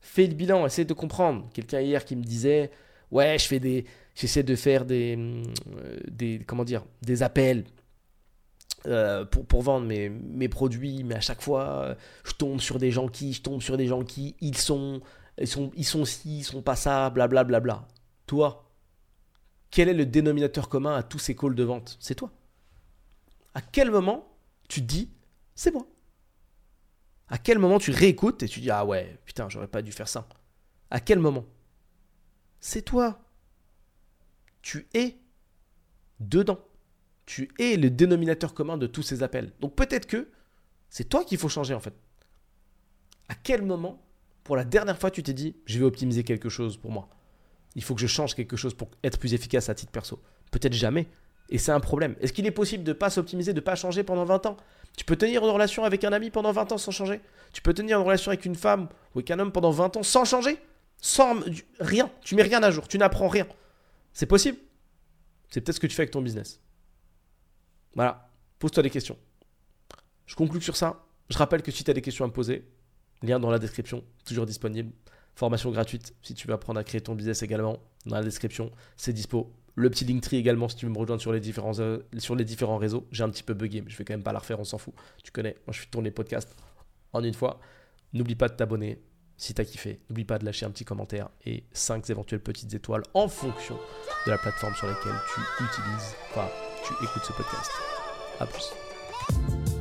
Fais 0.00 0.26
le 0.26 0.34
bilan, 0.34 0.66
essaie 0.66 0.84
de 0.84 0.94
comprendre. 0.94 1.48
Quelqu'un 1.52 1.80
hier 1.80 2.04
qui 2.04 2.14
me 2.14 2.22
disait 2.22 2.70
Ouais, 3.10 3.38
je 3.38 3.46
fais 3.46 3.60
des. 3.60 3.84
J'essaie 4.14 4.42
de 4.42 4.54
faire 4.54 4.84
des, 4.84 5.16
euh, 5.18 5.98
des. 6.08 6.40
Comment 6.46 6.64
dire 6.64 6.84
Des 7.02 7.22
appels 7.22 7.64
euh, 8.86 9.24
pour, 9.24 9.62
vendre 9.62 9.86
mes, 9.86 10.10
mes, 10.10 10.48
produits, 10.48 11.04
mais 11.04 11.14
à 11.14 11.20
chaque 11.20 11.40
fois, 11.40 11.84
euh, 11.84 11.94
je 12.22 12.32
tombe 12.32 12.60
sur 12.60 12.78
des 12.78 12.90
gens 12.90 13.08
qui, 13.08 13.32
je 13.32 13.40
tombe 13.40 13.62
sur 13.62 13.78
des 13.78 13.86
gens 13.86 14.04
qui, 14.04 14.36
ils 14.42 14.58
sont, 14.58 15.00
ils 15.38 15.48
sont, 15.48 15.70
ils 15.76 15.84
sont 15.84 16.04
ci, 16.04 16.38
ils 16.38 16.44
sont 16.44 16.62
pas 16.62 16.76
ça, 16.76 17.10
blablabla. 17.10 17.60
Bla, 17.60 17.76
bla. 17.76 17.88
Toi, 18.26 18.70
quel 19.70 19.88
est 19.88 19.94
le 19.94 20.06
dénominateur 20.06 20.68
commun 20.68 20.94
à 20.94 21.02
tous 21.02 21.18
ces 21.18 21.34
calls 21.34 21.54
de 21.54 21.64
vente? 21.64 21.96
C'est 22.00 22.14
toi. 22.14 22.32
À 23.54 23.60
quel 23.60 23.90
moment 23.90 24.36
tu 24.68 24.80
dis, 24.80 25.10
c'est 25.54 25.72
moi? 25.72 25.86
À 27.28 27.38
quel 27.38 27.58
moment 27.58 27.78
tu 27.78 27.90
réécoutes 27.90 28.42
et 28.42 28.48
tu 28.48 28.60
dis, 28.60 28.70
ah 28.70 28.84
ouais, 28.84 29.18
putain, 29.24 29.48
j'aurais 29.48 29.68
pas 29.68 29.82
dû 29.82 29.92
faire 29.92 30.08
ça? 30.08 30.28
À 30.90 31.00
quel 31.00 31.18
moment? 31.18 31.44
C'est 32.60 32.82
toi. 32.82 33.20
Tu 34.62 34.88
es 34.94 35.18
dedans 36.20 36.58
tu 37.26 37.50
es 37.58 37.76
le 37.76 37.90
dénominateur 37.90 38.54
commun 38.54 38.76
de 38.76 38.86
tous 38.86 39.02
ces 39.02 39.22
appels. 39.22 39.52
Donc 39.60 39.74
peut-être 39.74 40.06
que 40.06 40.28
c'est 40.88 41.08
toi 41.08 41.24
qu'il 41.24 41.38
faut 41.38 41.48
changer 41.48 41.74
en 41.74 41.80
fait. 41.80 41.94
À 43.28 43.34
quel 43.34 43.62
moment, 43.62 44.02
pour 44.44 44.56
la 44.56 44.64
dernière 44.64 44.98
fois, 44.98 45.10
tu 45.10 45.22
t'es 45.22 45.32
dit, 45.32 45.56
je 45.64 45.78
vais 45.78 45.84
optimiser 45.84 46.22
quelque 46.22 46.50
chose 46.50 46.76
pour 46.76 46.92
moi 46.92 47.08
Il 47.74 47.82
faut 47.82 47.94
que 47.94 48.00
je 48.00 48.06
change 48.06 48.34
quelque 48.34 48.56
chose 48.56 48.74
pour 48.74 48.90
être 49.02 49.18
plus 49.18 49.34
efficace 49.34 49.68
à 49.70 49.74
titre 49.74 49.90
perso. 49.90 50.22
Peut-être 50.50 50.74
jamais. 50.74 51.08
Et 51.48 51.58
c'est 51.58 51.72
un 51.72 51.80
problème. 51.80 52.14
Est-ce 52.20 52.32
qu'il 52.32 52.46
est 52.46 52.50
possible 52.50 52.84
de 52.84 52.90
ne 52.90 52.94
pas 52.94 53.10
s'optimiser, 53.10 53.52
de 53.52 53.60
ne 53.60 53.64
pas 53.64 53.74
changer 53.74 54.04
pendant 54.04 54.24
20 54.24 54.46
ans? 54.46 54.56
Tu 54.96 55.04
peux 55.04 55.16
tenir 55.16 55.42
une 55.44 55.50
relation 55.50 55.84
avec 55.84 56.04
un 56.04 56.12
ami 56.12 56.30
pendant 56.30 56.52
20 56.52 56.72
ans 56.72 56.78
sans 56.78 56.90
changer? 56.90 57.20
Tu 57.52 57.62
peux 57.62 57.74
tenir 57.74 57.98
une 57.98 58.04
relation 58.04 58.30
avec 58.30 58.44
une 58.44 58.54
femme 58.54 58.88
ou 59.14 59.18
avec 59.18 59.30
un 59.30 59.38
homme 59.38 59.50
pendant 59.50 59.70
20 59.70 59.96
ans 59.96 60.02
sans 60.02 60.24
changer? 60.24 60.58
Sans 61.00 61.36
rien. 61.80 62.10
Tu 62.22 62.34
mets 62.34 62.42
rien 62.42 62.62
à 62.62 62.70
jour. 62.70 62.86
Tu 62.86 62.98
n'apprends 62.98 63.28
rien. 63.28 63.46
C'est 64.12 64.26
possible? 64.26 64.58
C'est 65.50 65.60
peut-être 65.60 65.76
ce 65.76 65.80
que 65.80 65.86
tu 65.86 65.94
fais 65.94 66.02
avec 66.02 66.10
ton 66.10 66.22
business. 66.22 66.60
Voilà, 67.94 68.30
pose-toi 68.58 68.82
des 68.82 68.90
questions. 68.90 69.16
Je 70.26 70.34
conclue 70.34 70.60
sur 70.60 70.76
ça. 70.76 71.04
Je 71.30 71.38
rappelle 71.38 71.62
que 71.62 71.70
si 71.70 71.84
tu 71.84 71.90
as 71.90 71.94
des 71.94 72.02
questions 72.02 72.24
à 72.24 72.28
me 72.28 72.32
poser, 72.32 72.68
lien 73.24 73.40
dans 73.40 73.50
la 73.50 73.58
description, 73.58 74.04
toujours 74.24 74.46
disponible. 74.46 74.92
Formation 75.34 75.70
gratuite 75.70 76.14
si 76.22 76.34
tu 76.34 76.46
veux 76.46 76.54
apprendre 76.54 76.78
à 76.78 76.84
créer 76.84 77.00
ton 77.00 77.14
business 77.14 77.42
également, 77.42 77.80
dans 78.06 78.16
la 78.16 78.22
description, 78.22 78.70
c'est 78.96 79.12
dispo. 79.12 79.52
Le 79.74 79.90
petit 79.90 80.04
Linktree 80.04 80.36
également 80.36 80.68
si 80.68 80.76
tu 80.76 80.86
veux 80.86 80.92
me 80.92 80.98
rejoindre 80.98 81.20
sur 81.20 81.32
les 81.32 81.40
différents, 81.40 81.80
euh, 81.80 81.98
sur 82.18 82.36
les 82.36 82.44
différents 82.44 82.78
réseaux. 82.78 83.08
J'ai 83.10 83.24
un 83.24 83.30
petit 83.30 83.42
peu 83.42 83.54
bugué, 83.54 83.80
mais 83.82 83.90
je 83.90 83.96
vais 83.96 84.04
quand 84.04 84.12
même 84.12 84.22
pas 84.22 84.32
la 84.32 84.38
refaire, 84.38 84.60
on 84.60 84.64
s'en 84.64 84.78
fout. 84.78 84.94
Tu 85.22 85.32
connais, 85.32 85.56
moi 85.66 85.72
je 85.72 85.80
fais 85.80 85.86
tourner 85.86 86.08
les 86.08 86.14
podcasts 86.14 86.54
en 87.12 87.24
une 87.24 87.34
fois. 87.34 87.58
N'oublie 88.12 88.36
pas 88.36 88.48
de 88.48 88.54
t'abonner, 88.54 89.02
Si 89.36 89.52
t'as 89.52 89.64
kiffé, 89.64 90.00
n'oublie 90.08 90.24
pas 90.24 90.38
de 90.38 90.44
lâcher 90.44 90.64
un 90.64 90.70
petit 90.70 90.84
commentaire 90.84 91.28
et 91.44 91.64
5 91.72 92.08
éventuelles 92.10 92.40
petites 92.40 92.72
étoiles 92.72 93.02
en 93.14 93.26
fonction 93.26 93.76
de 94.26 94.30
la 94.30 94.38
plateforme 94.38 94.74
sur 94.76 94.86
laquelle 94.86 95.18
tu 95.34 95.64
utilises, 95.64 96.14
enfin, 96.30 96.48
tu 96.84 96.92
écoutes 97.04 97.24
ce 97.24 97.32
podcast. 97.32 97.72
A 98.38 98.46
plus. 98.46 99.73